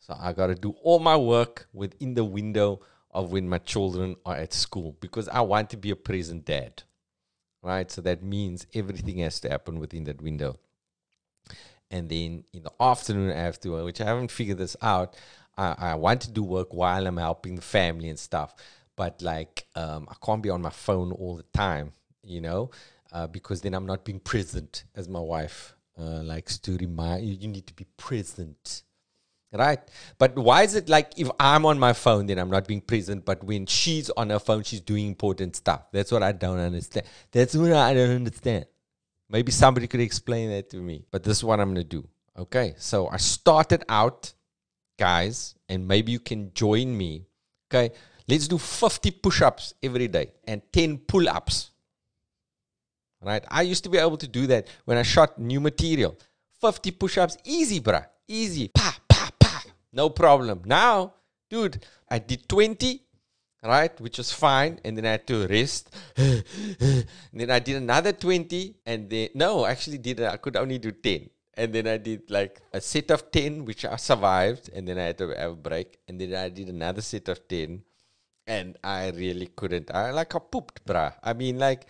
So 0.00 0.16
I 0.18 0.32
got 0.32 0.48
to 0.48 0.54
do 0.54 0.74
all 0.82 0.98
my 0.98 1.16
work 1.16 1.68
within 1.72 2.14
the 2.14 2.24
window 2.24 2.80
of 3.10 3.32
when 3.32 3.48
my 3.48 3.58
children 3.58 4.16
are 4.24 4.36
at 4.36 4.52
school 4.52 4.96
because 5.00 5.28
I 5.28 5.40
want 5.40 5.70
to 5.70 5.76
be 5.76 5.90
a 5.90 5.96
present 5.96 6.44
dad. 6.44 6.82
Right? 7.62 7.90
So 7.90 8.00
that 8.02 8.22
means 8.22 8.66
everything 8.74 9.18
has 9.18 9.40
to 9.40 9.50
happen 9.50 9.80
within 9.80 10.04
that 10.04 10.22
window. 10.22 10.58
And 11.90 12.08
then 12.08 12.44
in 12.52 12.62
the 12.62 12.72
afternoon, 12.80 13.30
I 13.30 13.40
have 13.40 13.60
to, 13.60 13.84
which 13.84 14.00
I 14.00 14.04
haven't 14.04 14.30
figured 14.30 14.58
this 14.58 14.76
out, 14.82 15.16
I, 15.56 15.74
I 15.78 15.94
want 15.94 16.22
to 16.22 16.30
do 16.30 16.42
work 16.42 16.72
while 16.72 17.06
I'm 17.06 17.16
helping 17.16 17.56
the 17.56 17.62
family 17.62 18.08
and 18.08 18.18
stuff. 18.18 18.54
But 18.96 19.22
like, 19.22 19.66
um, 19.74 20.08
I 20.10 20.14
can't 20.24 20.42
be 20.42 20.50
on 20.50 20.62
my 20.62 20.70
phone 20.70 21.12
all 21.12 21.36
the 21.36 21.44
time, 21.54 21.92
you 22.22 22.40
know, 22.40 22.70
uh, 23.12 23.26
because 23.26 23.60
then 23.60 23.74
I'm 23.74 23.86
not 23.86 24.04
being 24.04 24.20
present, 24.20 24.84
as 24.94 25.08
my 25.08 25.20
wife 25.20 25.74
uh, 25.98 26.22
likes 26.22 26.58
to 26.58 26.76
remind 26.78 27.26
you. 27.26 27.34
You 27.34 27.48
need 27.48 27.66
to 27.66 27.74
be 27.74 27.86
present 27.96 28.82
right? 29.56 29.78
But 30.18 30.36
why 30.36 30.62
is 30.62 30.74
it 30.74 30.88
like 30.88 31.12
if 31.16 31.30
I'm 31.38 31.66
on 31.66 31.78
my 31.78 31.92
phone, 31.92 32.26
then 32.26 32.38
I'm 32.38 32.50
not 32.50 32.66
being 32.66 32.80
present, 32.80 33.24
but 33.24 33.42
when 33.44 33.66
she's 33.66 34.10
on 34.10 34.30
her 34.30 34.38
phone, 34.38 34.62
she's 34.62 34.80
doing 34.80 35.06
important 35.06 35.56
stuff? 35.56 35.82
That's 35.92 36.12
what 36.12 36.22
I 36.22 36.32
don't 36.32 36.58
understand. 36.58 37.06
That's 37.32 37.54
what 37.56 37.72
I 37.72 37.94
don't 37.94 38.10
understand. 38.10 38.66
Maybe 39.28 39.52
somebody 39.52 39.86
could 39.86 40.00
explain 40.00 40.50
that 40.50 40.70
to 40.70 40.76
me, 40.76 41.04
but 41.10 41.22
this 41.22 41.38
is 41.38 41.44
what 41.44 41.60
I'm 41.60 41.74
going 41.74 41.76
to 41.76 41.84
do. 41.84 42.08
Okay, 42.38 42.74
so 42.78 43.08
I 43.08 43.16
started 43.16 43.84
out, 43.88 44.32
guys, 44.98 45.54
and 45.68 45.86
maybe 45.86 46.12
you 46.12 46.20
can 46.20 46.52
join 46.54 46.96
me. 46.96 47.26
Okay, 47.68 47.94
let's 48.28 48.48
do 48.48 48.58
50 48.58 49.10
push 49.10 49.42
ups 49.42 49.74
every 49.82 50.08
day 50.08 50.32
and 50.46 50.62
10 50.72 50.98
pull 50.98 51.28
ups. 51.28 51.70
Right, 53.22 53.44
I 53.48 53.62
used 53.62 53.82
to 53.84 53.90
be 53.90 53.98
able 53.98 54.18
to 54.18 54.28
do 54.28 54.46
that 54.48 54.68
when 54.84 54.98
I 54.98 55.02
shot 55.02 55.38
new 55.38 55.60
material. 55.60 56.18
50 56.60 56.90
push 56.92 57.18
ups, 57.18 57.36
easy, 57.44 57.80
bruh, 57.80 58.06
easy. 58.28 58.68
Pa, 58.68 58.96
no 59.96 60.10
problem. 60.10 60.62
Now, 60.66 61.14
dude, 61.48 61.84
I 62.08 62.18
did 62.18 62.46
20, 62.48 63.02
right, 63.64 63.98
which 64.00 64.18
was 64.18 64.30
fine, 64.30 64.78
and 64.84 64.96
then 64.96 65.06
I 65.06 65.12
had 65.12 65.26
to 65.26 65.46
rest. 65.48 65.88
then 66.16 67.50
I 67.50 67.58
did 67.58 67.76
another 67.76 68.12
20, 68.12 68.76
and 68.84 69.08
then, 69.08 69.30
no, 69.34 69.64
actually 69.64 69.98
did, 69.98 70.20
I 70.20 70.36
could 70.36 70.56
only 70.56 70.78
do 70.78 70.92
10. 70.92 71.30
And 71.56 71.72
then 71.72 71.86
I 71.86 71.96
did 71.96 72.30
like 72.30 72.60
a 72.72 72.80
set 72.80 73.10
of 73.10 73.30
10, 73.30 73.64
which 73.64 73.84
I 73.84 73.96
survived, 73.96 74.70
and 74.74 74.86
then 74.86 74.98
I 74.98 75.04
had 75.04 75.18
to 75.18 75.28
have 75.30 75.52
a 75.52 75.56
break. 75.56 75.98
And 76.06 76.20
then 76.20 76.34
I 76.34 76.50
did 76.50 76.68
another 76.68 77.00
set 77.00 77.28
of 77.28 77.48
10, 77.48 77.82
and 78.46 78.76
I 78.84 79.10
really 79.10 79.46
couldn't. 79.46 79.90
I 79.94 80.10
like, 80.10 80.34
I 80.34 80.38
pooped, 80.38 80.84
bruh. 80.84 81.14
I 81.22 81.32
mean, 81.32 81.58
like, 81.58 81.86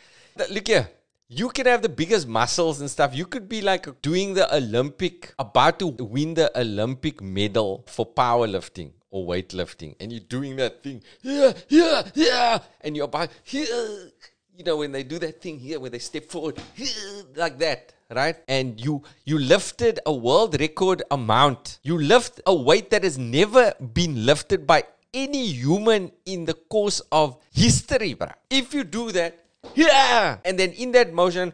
look 0.50 0.68
here 0.68 0.88
you 1.29 1.48
can 1.48 1.66
have 1.66 1.83
the 1.83 1.88
biggest 1.88 2.29
muscles 2.29 2.81
and 2.81 2.90
stuff. 2.90 3.14
You 3.14 3.26
could 3.26 3.48
be 3.48 3.61
like 3.61 4.00
doing 4.00 4.35
the 4.35 4.55
Olympic, 4.55 5.35
about 5.38 5.79
to 5.81 5.88
win 5.88 6.35
the 6.35 6.57
Olympic 6.59 7.20
medal 7.20 7.85
for 7.88 8.07
powerlifting 8.07 8.92
or 9.11 9.26
weightlifting, 9.26 9.94
and 9.98 10.12
you're 10.12 10.20
doing 10.20 10.57
that 10.57 10.83
thing, 10.83 11.02
yeah, 11.22 11.52
yeah, 11.68 12.02
yeah, 12.14 12.59
and 12.81 12.96
you're 12.96 13.07
about, 13.07 13.31
yeah, 13.46 13.64
you 14.57 14.64
know, 14.64 14.76
when 14.76 14.92
they 14.92 15.02
do 15.02 15.18
that 15.18 15.40
thing 15.40 15.59
here, 15.59 15.81
where 15.81 15.90
they 15.90 15.98
step 15.98 16.24
forward, 16.26 16.61
yeah, 16.76 16.87
like 17.37 17.59
that, 17.59 17.92
right? 18.11 18.37
And 18.49 18.81
you 18.81 19.03
you 19.25 19.38
lifted 19.38 20.01
a 20.07 20.12
world 20.12 20.61
record 20.61 21.03
amount. 21.11 21.79
You 21.83 21.99
lift 21.99 22.40
a 22.47 22.55
weight 22.55 22.90
that 22.90 23.05
has 23.05 23.19
never 23.19 23.75
been 23.81 24.27
lifted 24.27 24.66
by 24.66 24.85
any 25.12 25.47
human 25.47 26.12
in 26.25 26.45
the 26.45 26.55
course 26.55 27.01
of 27.11 27.37
history, 27.53 28.14
bro. 28.14 28.29
If 28.51 28.75
you 28.75 28.85
do 28.85 29.12
that, 29.12 29.38
yeah. 29.75 30.38
And 30.45 30.59
then 30.59 30.71
in 30.73 30.92
that 30.92 31.12
motion, 31.12 31.53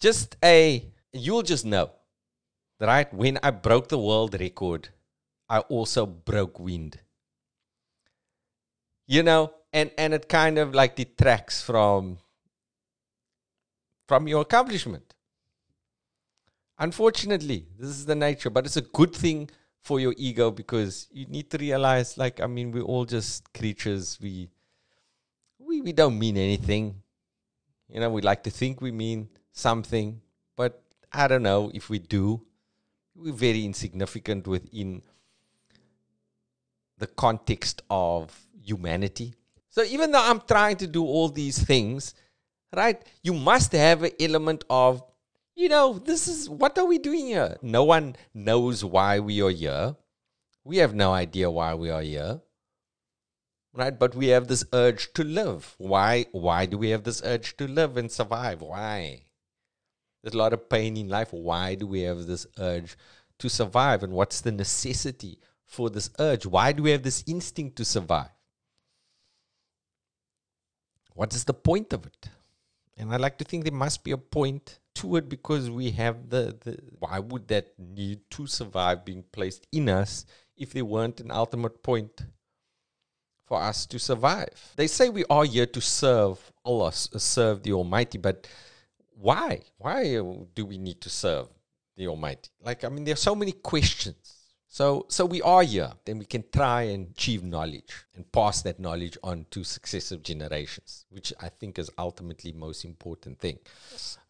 just 0.00 0.36
a, 0.42 0.84
you'll 1.12 1.42
just 1.42 1.64
know, 1.64 1.90
right? 2.80 3.12
When 3.12 3.38
I 3.42 3.50
broke 3.50 3.88
the 3.88 3.98
world 3.98 4.38
record, 4.40 4.88
I 5.48 5.60
also 5.60 6.06
broke 6.06 6.58
wind. 6.58 6.98
You 9.06 9.22
know, 9.22 9.52
and, 9.72 9.90
and 9.96 10.12
it 10.14 10.28
kind 10.28 10.58
of 10.58 10.74
like 10.74 10.96
detracts 10.96 11.62
from 11.62 12.18
from 14.06 14.28
your 14.28 14.42
accomplishment. 14.42 15.14
Unfortunately, 16.78 17.66
this 17.78 17.88
is 17.88 18.06
the 18.06 18.14
nature, 18.14 18.50
but 18.50 18.66
it's 18.66 18.76
a 18.76 18.82
good 18.82 19.14
thing 19.14 19.48
for 19.80 20.00
your 20.00 20.14
ego 20.16 20.50
because 20.50 21.08
you 21.10 21.26
need 21.26 21.50
to 21.50 21.58
realize 21.58 22.16
like 22.16 22.40
i 22.40 22.46
mean 22.46 22.70
we're 22.70 22.82
all 22.82 23.04
just 23.04 23.52
creatures. 23.52 24.18
We 24.20 24.48
we, 25.58 25.80
we 25.80 25.92
don't 25.92 26.18
mean 26.18 26.36
anything. 26.36 27.02
You 27.88 28.00
know 28.00 28.10
we 28.10 28.22
like 28.22 28.42
to 28.44 28.50
think 28.50 28.80
we 28.80 28.92
mean 28.92 29.28
something 29.52 30.20
but 30.56 30.82
i 31.12 31.28
don't 31.28 31.42
know 31.42 31.70
if 31.74 31.90
we 31.90 31.98
do. 31.98 32.42
We're 33.14 33.32
very 33.34 33.64
insignificant 33.64 34.46
within 34.46 35.02
the 36.96 37.06
context 37.06 37.82
of 37.90 38.34
humanity 38.62 39.34
so 39.72 39.82
even 39.82 40.12
though 40.12 40.22
i'm 40.30 40.40
trying 40.54 40.76
to 40.76 40.86
do 40.86 41.02
all 41.04 41.28
these 41.28 41.58
things 41.72 42.14
right 42.76 43.02
you 43.22 43.34
must 43.34 43.72
have 43.72 44.04
an 44.04 44.12
element 44.20 44.62
of 44.70 45.02
you 45.54 45.68
know, 45.68 45.98
this 45.98 46.28
is 46.28 46.48
what 46.48 46.78
are 46.78 46.86
we 46.86 46.98
doing 46.98 47.26
here? 47.26 47.56
No 47.62 47.84
one 47.84 48.16
knows 48.32 48.84
why 48.84 49.20
we 49.20 49.42
are 49.42 49.50
here. 49.50 49.96
We 50.64 50.78
have 50.78 50.94
no 50.94 51.12
idea 51.12 51.50
why 51.50 51.74
we 51.74 51.90
are 51.90 52.02
here. 52.02 52.40
Right? 53.74 53.98
But 53.98 54.14
we 54.14 54.28
have 54.28 54.48
this 54.48 54.64
urge 54.72 55.12
to 55.14 55.24
live. 55.24 55.74
Why 55.78 56.26
why 56.32 56.66
do 56.66 56.78
we 56.78 56.90
have 56.90 57.04
this 57.04 57.22
urge 57.24 57.56
to 57.58 57.68
live 57.68 57.96
and 57.96 58.10
survive? 58.10 58.60
Why? 58.60 59.26
There's 60.22 60.34
a 60.34 60.38
lot 60.38 60.52
of 60.52 60.68
pain 60.68 60.96
in 60.96 61.08
life. 61.08 61.32
Why 61.32 61.74
do 61.74 61.86
we 61.86 62.02
have 62.02 62.26
this 62.26 62.46
urge 62.58 62.96
to 63.38 63.48
survive? 63.48 64.02
And 64.02 64.12
what's 64.12 64.40
the 64.40 64.52
necessity 64.52 65.38
for 65.64 65.90
this 65.90 66.10
urge? 66.18 66.46
Why 66.46 66.72
do 66.72 66.82
we 66.82 66.92
have 66.92 67.02
this 67.02 67.24
instinct 67.26 67.76
to 67.76 67.84
survive? 67.84 68.30
What 71.14 71.34
is 71.34 71.44
the 71.44 71.54
point 71.54 71.92
of 71.92 72.06
it? 72.06 72.28
And 72.96 73.12
I 73.12 73.16
like 73.16 73.38
to 73.38 73.44
think 73.44 73.64
there 73.64 73.72
must 73.72 74.04
be 74.04 74.12
a 74.12 74.18
point 74.18 74.78
to 74.96 75.16
it 75.16 75.28
because 75.28 75.70
we 75.70 75.90
have 75.92 76.28
the, 76.28 76.56
the 76.60 76.78
why 76.98 77.18
would 77.18 77.48
that 77.48 77.72
need 77.78 78.20
to 78.30 78.46
survive 78.46 79.04
being 79.04 79.24
placed 79.32 79.66
in 79.72 79.88
us 79.88 80.26
if 80.56 80.72
there 80.72 80.84
weren't 80.84 81.20
an 81.20 81.30
ultimate 81.30 81.82
point 81.82 82.26
for 83.46 83.60
us 83.60 83.86
to 83.86 83.98
survive? 83.98 84.72
They 84.76 84.86
say 84.86 85.08
we 85.08 85.24
are 85.30 85.44
here 85.44 85.66
to 85.66 85.80
serve 85.80 86.52
Allah, 86.64 86.88
uh, 86.88 87.18
serve 87.18 87.62
the 87.62 87.72
Almighty, 87.72 88.18
but 88.18 88.46
why? 89.14 89.60
Why 89.78 90.20
do 90.54 90.66
we 90.66 90.78
need 90.78 91.00
to 91.00 91.10
serve 91.10 91.48
the 91.96 92.08
Almighty? 92.08 92.50
Like, 92.60 92.84
I 92.84 92.88
mean, 92.88 93.04
there 93.04 93.14
are 93.14 93.16
so 93.16 93.34
many 93.34 93.52
questions 93.52 94.41
so, 94.72 95.04
so 95.10 95.26
we 95.26 95.42
are 95.42 95.62
here. 95.62 95.92
Then 96.06 96.18
we 96.18 96.24
can 96.24 96.44
try 96.50 96.84
and 96.84 97.10
achieve 97.10 97.44
knowledge 97.44 97.92
and 98.14 98.24
pass 98.32 98.62
that 98.62 98.80
knowledge 98.80 99.18
on 99.22 99.44
to 99.50 99.64
successive 99.64 100.22
generations, 100.22 101.04
which 101.10 101.30
I 101.42 101.50
think 101.50 101.78
is 101.78 101.90
ultimately 101.98 102.52
most 102.52 102.86
important 102.86 103.38
thing. 103.38 103.58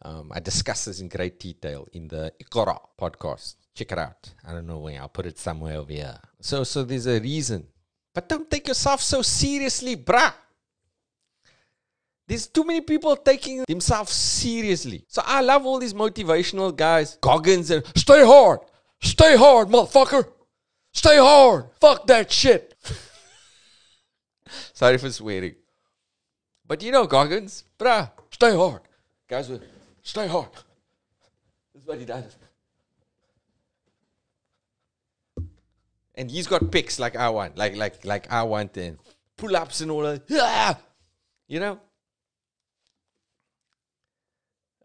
Um, 0.03 0.33
I 0.35 0.41
discuss 0.41 0.87
this 0.87 0.99
in 0.99 1.07
great 1.07 1.39
detail 1.39 1.87
in 1.93 2.09
the 2.09 2.33
Iqra 2.43 2.77
podcast. 3.01 3.55
Check 3.77 3.93
it 3.93 3.99
out. 3.99 4.35
I 4.45 4.51
don't 4.51 4.67
know 4.67 4.79
where 4.79 5.01
I'll 5.01 5.09
put 5.09 5.27
it 5.27 5.39
somewhere 5.39 5.77
over 5.77 5.93
here. 5.93 6.19
So, 6.41 6.65
so 6.65 6.83
there's 6.83 7.07
a 7.07 7.21
reason, 7.21 7.65
but 8.13 8.29
don't 8.29 8.51
take 8.51 8.67
yourself 8.67 9.01
so 9.01 9.23
seriously, 9.23 9.97
bruh. 9.97 10.35
There's 12.27 12.49
too 12.49 12.65
many 12.65 12.81
people 12.81 13.15
taking 13.15 13.63
themselves 13.69 14.11
seriously. 14.11 15.05
So 15.07 15.23
I 15.25 15.41
love 15.41 15.65
all 15.65 15.79
these 15.79 15.95
motivational 15.95 16.75
guys, 16.75 17.17
Goggins 17.21 17.71
and 17.71 17.85
stay 17.97 18.25
hard, 18.25 18.59
Stay 19.03 19.37
hard, 19.37 19.69
motherfucker. 19.69 20.29
Stay 20.93 21.17
hard. 21.17 21.67
Fuck 21.81 22.07
that 22.07 22.31
shit. 22.31 22.75
Sorry 24.73 24.99
for 24.99 25.11
swearing. 25.11 25.55
But 26.67 26.83
you 26.83 26.93
know, 26.93 27.07
Goggins, 27.07 27.65
bruh, 27.79 28.11
stay 28.31 28.55
hard. 28.55 28.81
Guys, 29.29 29.49
will 29.49 29.61
stay 30.03 30.27
hard. 30.27 30.49
This 31.75 31.83
is 31.83 31.87
what 31.87 31.99
he 31.99 32.05
does. 32.05 32.37
And 36.15 36.31
he's 36.31 36.47
got 36.47 36.71
picks 36.71 36.99
like 36.99 37.17
I 37.17 37.31
want, 37.31 37.57
like 37.57 37.75
like 37.77 38.05
like 38.05 38.31
I 38.31 38.43
want, 38.43 38.77
and 38.77 38.99
pull 39.37 39.57
ups 39.57 39.81
and 39.81 39.91
all 39.91 40.03
that. 40.03 40.23
Yeah, 40.29 40.75
you 41.49 41.59
know. 41.59 41.81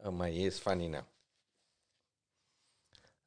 Oh 0.04 0.12
my 0.12 0.30
ear's 0.30 0.58
funny 0.58 0.88
now. 0.88 1.06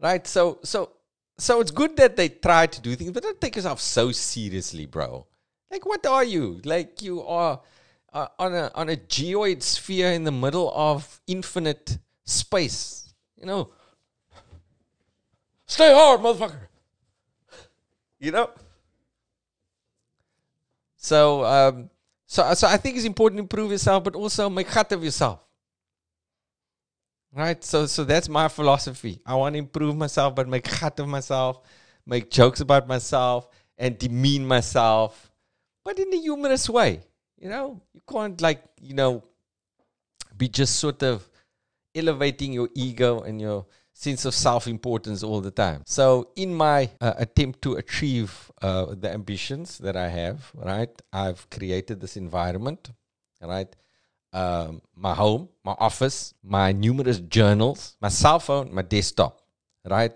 Right, 0.01 0.27
so 0.27 0.59
so 0.65 0.93
so 1.37 1.61
it's 1.61 1.71
good 1.71 1.97
that 1.97 2.17
they 2.17 2.31
try 2.31 2.67
to 2.67 2.81
do 2.81 2.97
things, 2.97 3.11
but 3.13 3.23
don't 3.23 3.41
take 3.41 3.57
yourself 3.57 3.81
so 3.81 4.13
seriously, 4.13 4.87
bro. 4.87 5.27
Like, 5.71 5.85
what 5.85 6.05
are 6.07 6.25
you? 6.25 6.61
Like, 6.65 7.03
you 7.03 7.23
are 7.23 7.61
uh, 8.13 8.27
on 8.39 8.55
a 8.55 8.71
on 8.75 8.89
a 8.89 8.97
geoid 8.97 9.63
sphere 9.63 10.13
in 10.13 10.25
the 10.25 10.33
middle 10.33 10.73
of 10.75 11.21
infinite 11.27 11.99
space. 12.25 13.13
You 13.37 13.47
know, 13.47 13.71
stay 15.67 15.93
hard, 15.93 16.21
motherfucker. 16.21 16.69
You 18.19 18.33
know. 18.33 18.51
So, 20.97 21.45
um, 21.45 21.91
so, 22.27 22.53
so 22.55 22.69
I 22.69 22.77
think 22.77 22.97
it's 22.97 23.07
important 23.07 23.39
to 23.39 23.43
improve 23.43 23.71
yourself, 23.71 24.05
but 24.05 24.15
also 24.15 24.51
make 24.51 24.69
cut 24.69 24.93
of 24.93 25.03
yourself. 25.03 25.41
Right? 27.35 27.63
So, 27.63 27.87
so 27.87 28.05
that's 28.05 28.29
my 28.29 28.49
philosophy. 28.49 29.21
I 29.25 29.35
want 29.37 29.55
to 29.55 29.59
improve 29.59 29.97
myself, 29.97 30.35
but 30.35 30.49
make 30.49 30.65
cut 30.65 30.99
of 30.99 31.09
myself, 31.09 31.61
make 32.05 32.31
jokes 32.31 32.61
about 32.61 32.89
myself, 32.89 33.49
and 33.79 33.99
demean 33.99 34.47
myself, 34.47 35.31
but 35.85 35.99
in 35.99 36.13
a 36.13 36.17
humorous 36.17 36.69
way. 36.69 37.01
You 37.39 37.49
know, 37.49 37.81
you 37.95 38.03
can't 38.11 38.39
like 38.41 38.63
you 38.81 38.95
know 38.95 39.25
be 40.37 40.49
just 40.49 40.77
sort 40.77 41.03
of 41.03 41.29
elevating 41.95 42.53
your 42.53 42.69
ego 42.75 43.21
and 43.21 43.41
your 43.41 43.67
sense 43.93 44.25
of 44.25 44.35
self 44.35 44.67
importance 44.67 45.23
all 45.23 45.41
the 45.41 45.51
time. 45.51 45.83
So, 45.87 46.31
in 46.37 46.55
my 46.55 46.91
uh, 47.01 47.15
attempt 47.17 47.63
to 47.63 47.75
achieve 47.75 48.51
uh, 48.63 48.95
the 48.95 49.11
ambitions 49.11 49.79
that 49.79 49.97
I 49.97 50.09
have, 50.09 50.51
right, 50.55 50.91
I've 51.13 51.49
created 51.51 52.01
this 52.01 52.17
environment, 52.17 52.91
right? 53.43 53.75
Um, 54.33 54.81
my 54.95 55.15
home, 55.15 55.49
my 55.65 55.75
office, 55.79 56.35
my 56.43 56.71
numerous 56.73 57.19
journals, 57.19 57.97
my 58.01 58.09
cell 58.09 58.39
phone, 58.39 58.73
my 58.73 58.83
desktop, 58.83 59.41
right? 59.85 60.15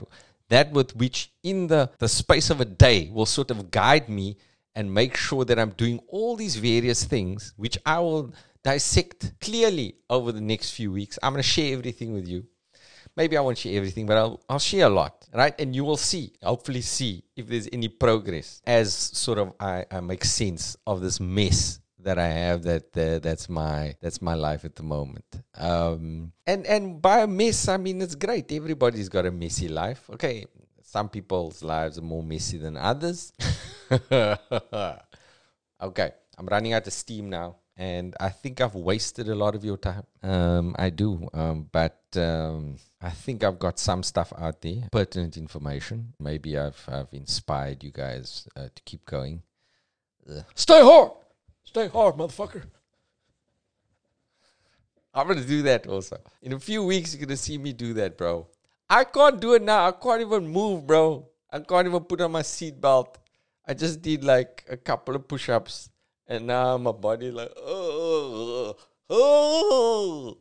That 0.50 0.70
with 0.72 0.94
which, 0.94 1.32
in 1.42 1.66
the, 1.66 1.90
the 1.98 2.08
space 2.08 2.50
of 2.50 2.60
a 2.60 2.64
day, 2.64 3.10
will 3.12 3.26
sort 3.26 3.50
of 3.50 3.70
guide 3.70 4.08
me 4.08 4.36
and 4.76 4.92
make 4.92 5.16
sure 5.16 5.44
that 5.44 5.58
I'm 5.58 5.70
doing 5.70 6.00
all 6.08 6.36
these 6.36 6.56
various 6.56 7.04
things, 7.04 7.54
which 7.56 7.78
I 7.84 7.98
will 8.00 8.32
dissect 8.62 9.32
clearly 9.40 9.96
over 10.08 10.32
the 10.32 10.40
next 10.40 10.72
few 10.72 10.92
weeks. 10.92 11.18
I'm 11.22 11.32
going 11.32 11.42
to 11.42 11.48
share 11.48 11.72
everything 11.72 12.14
with 12.14 12.28
you. 12.28 12.44
Maybe 13.16 13.36
I 13.36 13.40
won't 13.40 13.58
share 13.58 13.76
everything, 13.76 14.06
but 14.06 14.16
I'll, 14.16 14.40
I'll 14.48 14.58
share 14.58 14.86
a 14.86 14.90
lot, 14.90 15.28
right? 15.32 15.54
And 15.60 15.74
you 15.74 15.84
will 15.84 15.96
see, 15.96 16.32
hopefully, 16.42 16.80
see 16.80 17.22
if 17.36 17.46
there's 17.46 17.68
any 17.72 17.88
progress 17.88 18.60
as 18.66 18.92
sort 18.92 19.38
of 19.38 19.52
I, 19.60 19.84
I 19.90 20.00
make 20.00 20.24
sense 20.24 20.76
of 20.86 21.00
this 21.00 21.20
mess 21.20 21.78
that 22.04 22.18
I 22.18 22.28
have. 22.28 22.62
That 22.62 22.96
uh, 22.96 23.18
that's 23.18 23.48
my 23.48 23.96
that's 24.00 24.22
my 24.22 24.34
life 24.34 24.64
at 24.64 24.76
the 24.76 24.82
moment. 24.82 25.26
Um, 25.56 26.32
and 26.46 26.66
and 26.66 27.02
by 27.02 27.20
a 27.20 27.26
mess, 27.26 27.68
I 27.68 27.76
mean 27.76 28.00
it's 28.00 28.14
great. 28.14 28.52
Everybody's 28.52 29.08
got 29.08 29.26
a 29.26 29.30
messy 29.30 29.68
life. 29.68 30.08
Okay, 30.10 30.46
some 30.82 31.08
people's 31.08 31.62
lives 31.62 31.98
are 31.98 32.02
more 32.02 32.22
messy 32.22 32.58
than 32.58 32.76
others. 32.76 33.32
okay, 33.90 34.38
I'm 36.38 36.46
running 36.46 36.72
out 36.72 36.86
of 36.86 36.92
steam 36.92 37.28
now, 37.30 37.56
and 37.76 38.14
I 38.20 38.28
think 38.28 38.60
I've 38.60 38.74
wasted 38.74 39.28
a 39.28 39.34
lot 39.34 39.54
of 39.54 39.64
your 39.64 39.76
time. 39.76 40.04
Um, 40.22 40.76
I 40.78 40.90
do, 40.90 41.28
um, 41.32 41.68
but 41.72 41.98
um, 42.16 42.76
I 43.00 43.10
think 43.10 43.42
I've 43.42 43.58
got 43.58 43.78
some 43.78 44.02
stuff 44.02 44.32
out 44.38 44.60
there, 44.62 44.88
pertinent 44.92 45.36
information. 45.36 46.14
Maybe 46.20 46.56
I've 46.56 46.82
I've 46.88 47.12
inspired 47.12 47.82
you 47.82 47.90
guys 47.90 48.46
uh, 48.56 48.68
to 48.74 48.82
keep 48.84 49.04
going. 49.04 49.42
Ugh. 50.30 50.44
Stay 50.54 50.80
hard, 50.80 51.10
stay 51.64 51.88
hard, 51.88 52.14
motherfucker. 52.16 52.64
I'm 55.12 55.28
gonna 55.28 55.44
do 55.44 55.62
that 55.62 55.86
also. 55.86 56.18
In 56.42 56.52
a 56.52 56.60
few 56.60 56.84
weeks, 56.84 57.14
you're 57.14 57.24
gonna 57.24 57.36
see 57.36 57.56
me 57.56 57.72
do 57.72 57.94
that, 57.94 58.18
bro. 58.18 58.48
I 58.90 59.04
can't 59.04 59.40
do 59.40 59.54
it 59.54 59.62
now. 59.62 59.88
I 59.88 59.92
can't 59.92 60.20
even 60.20 60.48
move, 60.48 60.86
bro. 60.86 61.28
I 61.50 61.60
can't 61.60 61.86
even 61.86 62.02
put 62.02 62.20
on 62.20 62.32
my 62.32 62.42
seatbelt. 62.42 63.14
I 63.66 63.74
just 63.74 64.02
did 64.02 64.24
like 64.24 64.64
a 64.68 64.76
couple 64.76 65.14
of 65.14 65.26
push-ups, 65.28 65.90
and 66.26 66.46
now 66.46 66.76
my 66.78 66.92
body 66.92 67.30
like 67.30 67.52
oh 67.56 68.76
oh. 69.10 70.38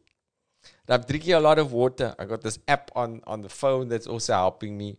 And 0.87 0.95
I'm 0.95 1.07
drinking 1.07 1.33
a 1.33 1.39
lot 1.39 1.59
of 1.59 1.71
water. 1.71 2.15
I 2.17 2.25
got 2.25 2.41
this 2.41 2.57
app 2.67 2.91
on 2.95 3.21
on 3.25 3.41
the 3.41 3.49
phone 3.49 3.89
that's 3.89 4.07
also 4.07 4.33
helping 4.33 4.77
me 4.77 4.97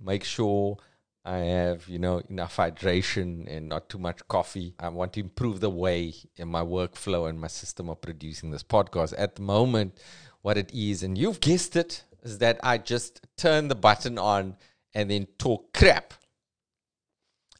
make 0.00 0.24
sure 0.24 0.76
I 1.24 1.38
have 1.38 1.88
you 1.88 1.98
know 1.98 2.18
enough 2.28 2.56
hydration 2.56 3.46
and 3.48 3.68
not 3.68 3.88
too 3.88 3.98
much 3.98 4.26
coffee. 4.28 4.74
I 4.78 4.88
want 4.88 5.14
to 5.14 5.20
improve 5.20 5.60
the 5.60 5.70
way 5.70 6.14
in 6.36 6.48
my 6.48 6.62
workflow 6.62 7.28
and 7.28 7.40
my 7.40 7.48
system 7.48 7.88
of 7.88 8.00
producing 8.00 8.50
this 8.50 8.62
podcast. 8.62 9.14
At 9.16 9.36
the 9.36 9.42
moment, 9.42 9.98
what 10.42 10.58
it 10.58 10.72
is, 10.74 11.02
and 11.02 11.16
you've 11.16 11.40
guessed 11.40 11.76
it, 11.76 12.04
is 12.22 12.38
that 12.38 12.60
I 12.62 12.78
just 12.78 13.22
turn 13.36 13.68
the 13.68 13.74
button 13.74 14.18
on 14.18 14.56
and 14.94 15.10
then 15.10 15.26
talk 15.38 15.72
crap 15.72 16.14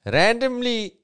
randomly 0.05 0.95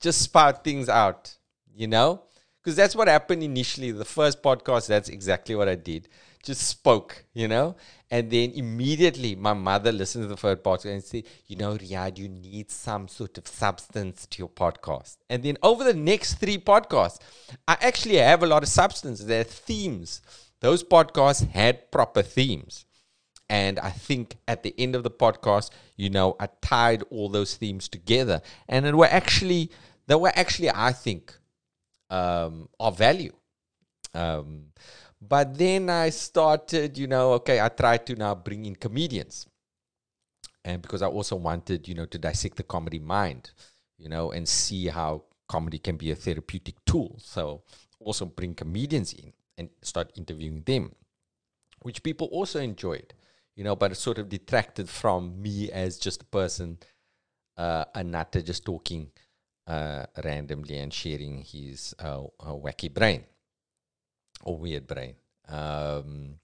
just 0.00 0.22
spout 0.22 0.64
things 0.64 0.88
out, 0.88 1.36
you 1.74 1.86
know? 1.86 2.22
Because 2.62 2.76
that's 2.76 2.94
what 2.94 3.08
happened 3.08 3.42
initially. 3.42 3.90
The 3.90 4.04
first 4.04 4.42
podcast, 4.42 4.86
that's 4.86 5.08
exactly 5.08 5.54
what 5.54 5.68
I 5.68 5.74
did. 5.74 6.08
Just 6.42 6.62
spoke, 6.68 7.24
you 7.34 7.48
know? 7.48 7.76
And 8.10 8.30
then 8.30 8.52
immediately 8.52 9.34
my 9.34 9.52
mother 9.52 9.92
listened 9.92 10.24
to 10.24 10.28
the 10.28 10.36
first 10.36 10.62
podcast 10.62 10.92
and 10.92 11.04
said, 11.04 11.24
You 11.46 11.56
know, 11.56 11.76
Riaad, 11.76 12.16
you 12.18 12.28
need 12.28 12.70
some 12.70 13.08
sort 13.08 13.36
of 13.38 13.46
substance 13.46 14.26
to 14.26 14.38
your 14.38 14.48
podcast. 14.48 15.16
And 15.28 15.42
then 15.42 15.58
over 15.62 15.84
the 15.84 15.94
next 15.94 16.34
three 16.34 16.58
podcasts, 16.58 17.18
I 17.66 17.76
actually 17.80 18.16
have 18.16 18.42
a 18.42 18.46
lot 18.46 18.62
of 18.62 18.68
substance. 18.68 19.20
There 19.20 19.40
are 19.40 19.44
themes. 19.44 20.22
Those 20.60 20.82
podcasts 20.82 21.48
had 21.50 21.90
proper 21.90 22.22
themes. 22.22 22.86
And 23.50 23.78
I 23.78 23.90
think 23.90 24.36
at 24.46 24.62
the 24.62 24.74
end 24.78 24.94
of 24.94 25.02
the 25.02 25.10
podcast, 25.10 25.70
you 25.96 26.10
know, 26.10 26.36
I 26.38 26.48
tied 26.60 27.02
all 27.10 27.28
those 27.28 27.56
themes 27.56 27.88
together, 27.88 28.42
and 28.68 28.84
it 28.84 28.94
were 28.94 29.06
actually 29.06 29.70
they 30.06 30.14
were 30.14 30.32
actually, 30.34 30.70
I 30.70 30.92
think, 30.92 31.34
um, 32.10 32.68
of 32.80 32.98
value. 32.98 33.32
Um, 34.14 34.72
but 35.20 35.56
then 35.56 35.90
I 35.90 36.10
started, 36.10 36.96
you 36.96 37.06
know, 37.06 37.32
okay, 37.34 37.60
I 37.60 37.68
tried 37.68 38.06
to 38.06 38.16
now 38.16 38.34
bring 38.34 38.64
in 38.64 38.76
comedians, 38.76 39.46
and 40.64 40.82
because 40.82 41.02
I 41.02 41.06
also 41.06 41.36
wanted, 41.36 41.88
you 41.88 41.94
know, 41.94 42.06
to 42.06 42.18
dissect 42.18 42.56
the 42.56 42.62
comedy 42.62 42.98
mind, 42.98 43.50
you 43.96 44.08
know, 44.08 44.32
and 44.32 44.48
see 44.48 44.88
how 44.88 45.24
comedy 45.48 45.78
can 45.78 45.96
be 45.96 46.10
a 46.10 46.14
therapeutic 46.14 46.76
tool. 46.84 47.16
So 47.18 47.62
also 48.00 48.26
bring 48.26 48.54
comedians 48.54 49.12
in 49.12 49.32
and 49.56 49.70
start 49.82 50.12
interviewing 50.16 50.62
them, 50.62 50.92
which 51.82 52.02
people 52.02 52.28
also 52.28 52.60
enjoyed 52.60 53.14
you 53.58 53.64
know, 53.64 53.74
but 53.74 53.90
it 53.90 53.96
sort 53.96 54.18
of 54.18 54.28
detracted 54.28 54.88
from 54.88 55.42
me 55.42 55.68
as 55.72 55.98
just 55.98 56.22
a 56.22 56.26
person, 56.26 56.78
uh, 57.56 57.84
a 57.92 58.04
nutter 58.04 58.40
just 58.40 58.64
talking 58.64 59.10
uh, 59.66 60.06
randomly 60.22 60.78
and 60.78 60.94
sharing 60.94 61.42
his 61.42 61.92
uh, 61.98 62.22
wacky 62.40 62.92
brain 62.94 63.24
or 64.44 64.56
weird 64.56 64.86
brain. 64.86 65.14
Um, 65.48 66.36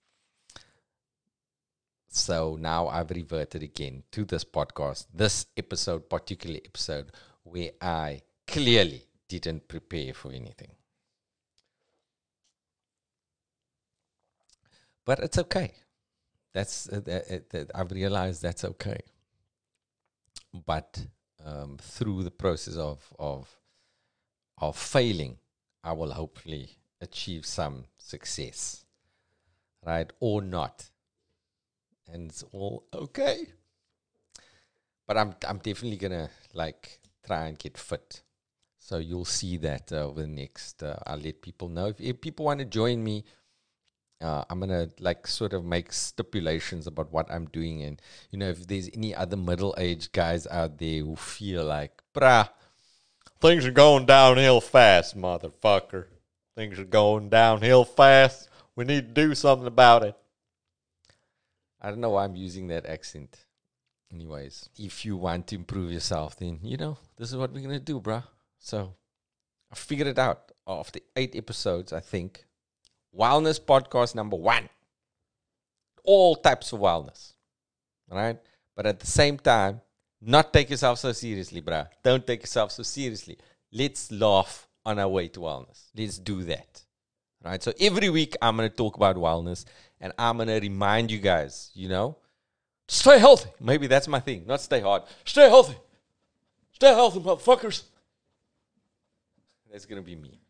so 2.09 2.57
now 2.61 2.89
I've 2.89 3.11
reverted 3.11 3.63
again 3.63 4.05
to 4.13 4.25
this 4.25 4.45
podcast, 4.45 5.07
this 5.13 5.47
episode, 5.57 6.09
particular 6.09 6.61
episode, 6.65 7.11
where 7.43 7.71
I 7.81 8.23
clearly 8.47 9.05
didn't 9.29 9.69
prepare 9.69 10.15
for 10.15 10.31
anything. 10.31 10.71
But 15.05 15.19
it's 15.19 15.39
okay 15.39 15.75
that's 16.55 16.89
uh, 16.89 17.01
that 17.01 17.71
I've 17.75 17.91
realized 17.91 18.41
that's 18.41 18.65
okay. 18.65 19.01
But 20.67 21.05
um, 21.45 21.77
through 21.81 22.23
the 22.23 22.31
process 22.31 22.77
of 22.77 23.13
of 23.19 23.49
of 24.59 24.77
failing, 24.77 25.39
I 25.83 25.93
will 25.93 26.13
hopefully 26.13 26.79
achieve 27.05 27.47
some 27.47 27.85
success, 27.99 28.85
right, 29.85 30.13
or 30.21 30.43
not, 30.43 30.91
and 32.13 32.31
it's 32.31 32.43
all 32.53 32.87
okay. 32.93 33.47
But 35.07 35.19
I'm 35.19 35.35
I'm 35.47 35.59
definitely 35.59 35.97
gonna 35.99 36.31
like 36.53 37.01
try 37.27 37.47
and 37.47 37.59
get 37.59 37.79
fit. 37.79 38.23
So 38.79 38.99
you'll 38.99 39.25
see 39.25 39.57
that 39.59 39.93
uh, 39.93 40.07
over 40.09 40.23
the 40.23 40.27
next. 40.27 40.83
Uh, 40.83 40.97
I'll 41.07 41.19
let 41.19 41.41
people 41.41 41.69
know 41.69 41.87
if, 41.87 42.01
if 42.01 42.21
people 42.21 42.45
want 42.45 42.59
to 42.59 42.67
join 42.67 43.03
me 43.03 43.25
uh, 44.25 44.45
I'm 44.49 44.61
gonna 44.61 44.89
like 45.01 45.27
sort 45.27 45.53
of 45.53 45.65
make 45.65 45.93
stipulations 45.93 46.87
about 46.87 47.13
what 47.13 47.31
I'm 47.31 47.45
doing, 47.47 47.83
and 47.83 48.01
you 48.31 48.39
know, 48.39 48.49
if 48.49 48.67
there's 48.67 48.89
any 48.95 49.15
other 49.15 49.37
middle-aged 49.37 50.13
guys 50.13 50.47
out 50.47 50.79
there 50.79 51.01
who 51.01 51.15
feel 51.15 51.65
like, 51.65 52.03
bruh, 52.15 52.49
things 53.41 53.67
are 53.67 53.71
going 53.71 54.07
downhill 54.07 54.63
fast, 54.63 55.17
motherfucker. 55.17 56.07
Things 56.57 56.79
are 56.79 56.85
going 56.85 57.29
downhill 57.29 57.85
fast. 57.85 58.49
We 58.77 58.85
need 58.85 59.15
to 59.15 59.27
do 59.27 59.35
something 59.35 59.67
about 59.67 60.05
it. 60.05 60.17
I 61.81 61.91
don't 61.91 62.01
know 62.01 62.11
why 62.11 62.25
I'm 62.25 62.37
using 62.37 62.69
that 62.69 62.87
accent. 62.87 63.45
Anyways, 64.13 64.69
if 64.79 65.05
you 65.05 65.17
want 65.17 65.49
to 65.49 65.57
improve 65.57 65.91
yourself, 65.93 66.37
then 66.37 66.61
you 66.63 66.77
know 66.77 66.97
this 67.17 67.31
is 67.31 67.37
what 67.37 67.53
we're 67.53 67.63
gonna 67.63 67.81
do, 67.81 68.01
bruh. 68.01 68.25
So 68.59 68.95
I 69.71 69.75
figured 69.75 70.09
it 70.09 70.19
out 70.19 70.53
after 70.67 71.01
eight 71.17 71.35
episodes. 71.37 71.93
I 71.93 72.01
think 72.01 72.45
wellness 73.17 73.61
podcast 73.61 74.15
number 74.15 74.37
one. 74.37 74.69
All 76.05 76.37
types 76.37 76.73
of 76.73 76.81
wellness, 76.81 77.33
right? 78.11 78.39
But 78.77 78.87
at 78.87 79.01
the 79.01 79.07
same 79.07 79.39
time, 79.39 79.81
not 80.21 80.53
take 80.53 80.71
yourself 80.71 80.99
so 80.99 81.13
seriously, 81.13 81.61
bruh. 81.61 81.89
Don't 82.03 82.27
take 82.27 82.43
yourself 82.43 82.73
so 82.73 82.83
seriously. 82.83 83.37
Let's 83.73 84.11
laugh 84.13 84.64
on 84.85 84.99
our 84.99 85.09
way 85.09 85.29
to 85.29 85.41
wellness. 85.41 85.85
Let's 85.97 86.19
do 86.19 86.43
that. 86.45 86.83
Right? 87.45 87.63
So 87.63 87.73
every 87.79 88.09
week 88.09 88.37
I'm 88.41 88.57
going 88.57 88.71
to 88.71 88.75
talk 88.75 88.97
about 88.97 89.17
wellness 89.17 89.65
and 90.01 90.13
I'm 90.19 90.37
going 90.37 90.49
to 90.49 90.61
remind 90.61 91.11
you 91.11 91.19
guys, 91.19 91.71
you 91.75 91.89
know, 91.89 92.17
stay 92.89 93.19
healthy. 93.19 93.51
Maybe 93.61 93.87
that's 93.87 94.09
my 94.09 94.21
thing. 94.21 94.45
Not 94.47 94.61
stay 94.61 94.81
hard. 94.81 95.03
Stay 95.25 95.49
healthy. 95.49 95.77
Stay 96.73 96.89
healthy, 96.89 97.21
motherfuckers. 97.21 97.83
That's 99.71 99.87
going 99.87 100.01
to 100.01 100.07
be 100.07 100.17
me. 100.17 100.41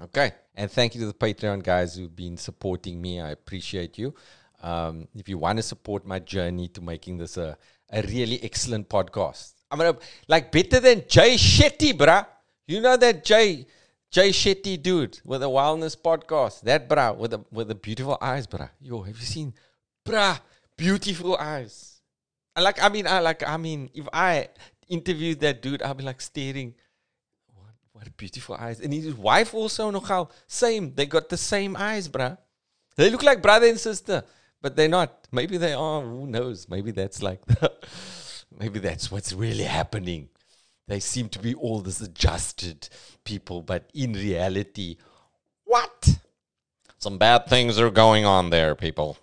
Okay. 0.00 0.32
And 0.54 0.70
thank 0.70 0.94
you 0.94 1.00
to 1.02 1.06
the 1.06 1.14
Patreon 1.14 1.62
guys 1.62 1.96
who've 1.96 2.14
been 2.14 2.36
supporting 2.36 3.00
me. 3.00 3.20
I 3.20 3.30
appreciate 3.30 3.98
you. 3.98 4.14
Um, 4.62 5.08
if 5.14 5.28
you 5.28 5.36
want 5.38 5.58
to 5.58 5.62
support 5.62 6.06
my 6.06 6.18
journey 6.18 6.68
to 6.68 6.80
making 6.80 7.18
this 7.18 7.36
a, 7.36 7.58
a 7.90 8.02
really 8.02 8.42
excellent 8.42 8.88
podcast, 8.88 9.52
I'm 9.70 9.78
going 9.78 9.94
to, 9.94 10.00
like, 10.28 10.50
better 10.50 10.80
than 10.80 11.04
Jay 11.08 11.34
Shetty, 11.34 11.92
bruh. 11.92 12.26
You 12.66 12.80
know 12.80 12.96
that 12.96 13.24
Jay 13.24 13.66
Jay 14.10 14.30
Shetty 14.30 14.82
dude 14.82 15.20
with 15.24 15.42
a 15.42 15.46
wellness 15.46 15.96
podcast. 15.96 16.62
That 16.62 16.88
bra 16.88 17.12
with 17.12 17.30
the 17.30 17.40
with 17.52 17.68
the 17.68 17.76
beautiful 17.76 18.18
eyes, 18.20 18.46
bra. 18.46 18.68
Yo, 18.80 19.02
have 19.02 19.16
you 19.16 19.24
seen 19.24 19.54
bra 20.04 20.38
beautiful 20.76 21.36
eyes? 21.36 22.00
I 22.56 22.62
like 22.62 22.82
I 22.82 22.88
mean 22.88 23.06
I 23.06 23.20
like 23.20 23.46
I 23.46 23.56
mean 23.56 23.90
if 23.94 24.08
I 24.12 24.48
interviewed 24.88 25.40
that 25.40 25.62
dude, 25.62 25.80
I'd 25.80 25.96
be 25.96 26.02
like 26.02 26.20
staring. 26.20 26.74
What 27.54 27.74
what 27.92 28.16
beautiful 28.16 28.56
eyes. 28.56 28.80
And 28.80 28.92
his 28.92 29.14
wife 29.14 29.54
also 29.54 29.92
nogal 29.92 30.32
same. 30.48 30.92
They 30.92 31.06
got 31.06 31.28
the 31.28 31.36
same 31.36 31.76
eyes, 31.76 32.08
bruh. 32.08 32.36
They 32.96 33.10
look 33.10 33.22
like 33.22 33.42
brother 33.42 33.68
and 33.68 33.78
sister, 33.78 34.24
but 34.60 34.74
they're 34.74 34.88
not. 34.88 35.28
Maybe 35.30 35.56
they 35.56 35.74
are. 35.74 36.02
Who 36.02 36.26
knows? 36.26 36.68
Maybe 36.68 36.90
that's 36.90 37.22
like 37.22 37.46
the, 37.46 37.72
maybe 38.58 38.80
that's 38.80 39.12
what's 39.12 39.32
really 39.32 39.64
happening 39.64 40.30
they 40.88 41.00
seem 41.00 41.28
to 41.30 41.38
be 41.38 41.54
all 41.54 41.80
this 41.80 42.00
adjusted 42.00 42.88
people, 43.24 43.62
but 43.62 43.90
in 43.92 44.12
reality, 44.12 44.96
what? 45.64 46.18
Some 46.98 47.18
bad 47.18 47.46
things 47.46 47.78
are 47.78 47.90
going 47.90 48.24
on 48.24 48.50
there, 48.50 48.74
people. 48.74 49.18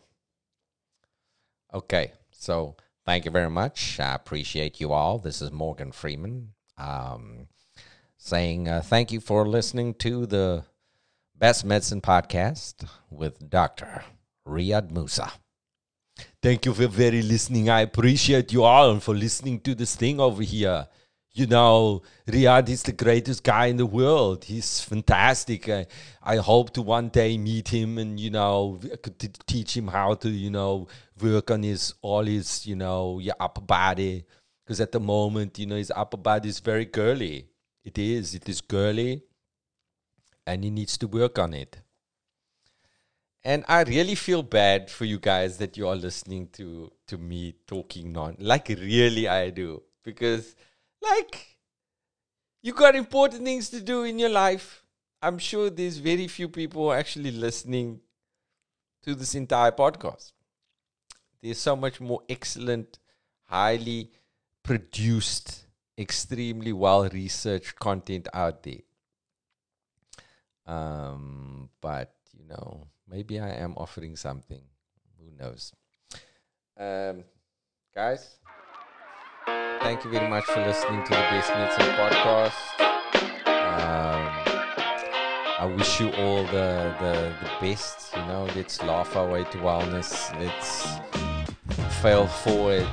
Okay, 1.73 2.13
so 2.31 2.75
thank 3.05 3.25
you 3.25 3.31
very 3.31 3.49
much. 3.49 3.99
I 3.99 4.13
appreciate 4.13 4.79
you 4.79 4.91
all. 4.91 5.17
This 5.17 5.41
is 5.41 5.51
Morgan 5.51 5.91
Freeman 5.91 6.49
um, 6.77 7.47
saying 8.17 8.67
uh, 8.67 8.81
thank 8.81 9.11
you 9.11 9.19
for 9.19 9.47
listening 9.47 9.93
to 9.95 10.25
the 10.25 10.65
Best 11.35 11.65
Medicine 11.65 12.01
Podcast 12.01 12.87
with 13.09 13.49
Dr. 13.49 14.03
Riaad 14.47 14.91
Moosa. 14.91 15.31
Thank 16.41 16.65
you 16.65 16.73
for 16.73 16.87
very 16.87 17.21
listening. 17.21 17.69
I 17.69 17.81
appreciate 17.81 18.51
you 18.51 18.63
all 18.63 18.99
for 18.99 19.15
listening 19.15 19.61
to 19.61 19.73
this 19.73 19.95
thing 19.95 20.19
over 20.19 20.43
here 20.43 20.87
you 21.33 21.47
know, 21.47 22.03
Riaad 22.27 22.69
is 22.69 22.83
the 22.83 22.91
greatest 22.91 23.43
guy 23.43 23.65
in 23.65 23.77
the 23.77 23.87
world. 23.87 24.43
He's 24.43 24.81
fantastic. 24.81 25.67
I, 25.67 25.87
I 26.21 26.37
hope 26.37 26.71
to 26.73 26.83
one 26.83 27.09
day 27.09 27.37
meet 27.39 27.69
him 27.69 27.97
and, 27.97 28.19
you 28.19 28.29
know, 28.29 28.79
teach 29.47 29.75
him 29.75 29.87
how 29.87 30.13
to, 30.15 30.29
you 30.29 30.51
know, 30.51 30.87
work 31.19 31.49
on 31.49 31.63
his, 31.63 31.95
all 32.03 32.23
his, 32.23 32.67
you 32.67 32.75
know, 32.75 33.17
your 33.17 33.33
upper 33.39 33.61
body. 33.61 34.25
Because 34.63 34.79
at 34.79 34.91
the 34.91 34.99
moment, 34.99 35.57
you 35.57 35.65
know, 35.65 35.75
his 35.75 35.91
upper 35.95 36.17
body 36.17 36.49
is 36.49 36.59
very 36.59 36.85
girly. 36.85 37.47
It 37.83 37.97
is. 37.97 38.35
It 38.35 38.47
is 38.47 38.61
girly. 38.61 39.23
And 40.45 40.63
he 40.63 40.69
needs 40.69 40.99
to 40.99 41.07
work 41.07 41.39
on 41.39 41.55
it. 41.55 41.81
And 43.43 43.65
I 43.67 43.81
really 43.83 44.15
feel 44.15 44.43
bad 44.43 44.89
for 44.89 45.05
you 45.05 45.19
guys 45.19 45.57
that 45.57 45.77
you 45.77 45.87
are 45.87 45.95
listening 45.95 46.47
to, 46.53 46.91
to 47.07 47.17
me 47.17 47.55
talking 47.65 48.11
non. 48.13 48.35
Like, 48.39 48.69
really, 48.69 49.27
I 49.27 49.49
do. 49.49 49.81
Because 50.03 50.55
like, 51.03 51.57
you 52.61 52.73
got 52.73 52.95
important 52.95 53.43
things 53.43 53.69
to 53.69 53.81
do 53.81 54.03
in 54.03 54.19
your 54.19 54.29
life. 54.29 54.83
I'm 55.21 55.37
sure 55.37 55.69
there's 55.69 55.97
very 55.97 56.27
few 56.27 56.49
people 56.49 56.91
actually 56.91 57.31
listening 57.31 58.01
to 59.03 59.15
this 59.15 59.35
entire 59.35 59.71
podcast. 59.71 60.31
There's 61.41 61.59
so 61.59 61.75
much 61.75 61.99
more 61.99 62.21
excellent, 62.29 62.99
highly 63.43 64.11
produced, 64.63 65.65
extremely 65.97 66.73
well 66.73 67.07
researched 67.09 67.77
content 67.79 68.27
out 68.33 68.63
there. 68.63 68.81
Um, 70.65 71.69
but 71.81 72.13
you 72.37 72.45
know, 72.45 72.87
maybe 73.09 73.39
I 73.39 73.49
am 73.49 73.73
offering 73.75 74.15
something. 74.15 74.61
Who 75.19 75.31
knows? 75.37 75.73
Um, 76.77 77.23
guys, 77.93 78.37
Thank 79.81 80.03
you 80.03 80.11
very 80.11 80.27
much 80.27 80.45
for 80.45 80.59
listening 80.65 81.03
to 81.03 81.09
the 81.09 81.15
Best 81.15 81.49
podcast. 81.49 82.53
Um, 83.47 84.29
I 85.59 85.65
wish 85.75 85.99
you 85.99 86.09
all 86.13 86.43
the, 86.45 86.95
the, 86.99 87.33
the 87.41 87.51
best. 87.61 88.15
You 88.15 88.25
know, 88.25 88.47
let's 88.55 88.81
laugh 88.83 89.15
our 89.15 89.27
way 89.27 89.43
to 89.43 89.57
wellness. 89.59 90.31
Let's 90.39 90.85
fail 92.01 92.27
forward. 92.27 92.87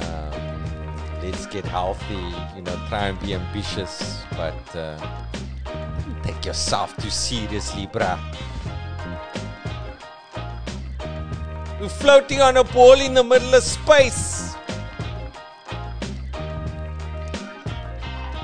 Um, 0.00 1.22
let's 1.22 1.46
get 1.46 1.64
healthy. 1.64 2.14
You 2.56 2.62
know, 2.62 2.76
try 2.88 3.08
and 3.08 3.20
be 3.20 3.34
ambitious, 3.34 4.24
but 4.32 4.76
uh, 4.76 4.98
take 6.22 6.44
yourself 6.44 6.96
too 6.96 7.10
seriously, 7.10 7.86
bruh. 7.86 8.18
You're 11.80 11.88
floating 11.88 12.40
on 12.40 12.56
a 12.56 12.64
ball 12.64 13.00
in 13.00 13.14
the 13.14 13.24
middle 13.24 13.54
of 13.54 13.62
space. 13.62 14.41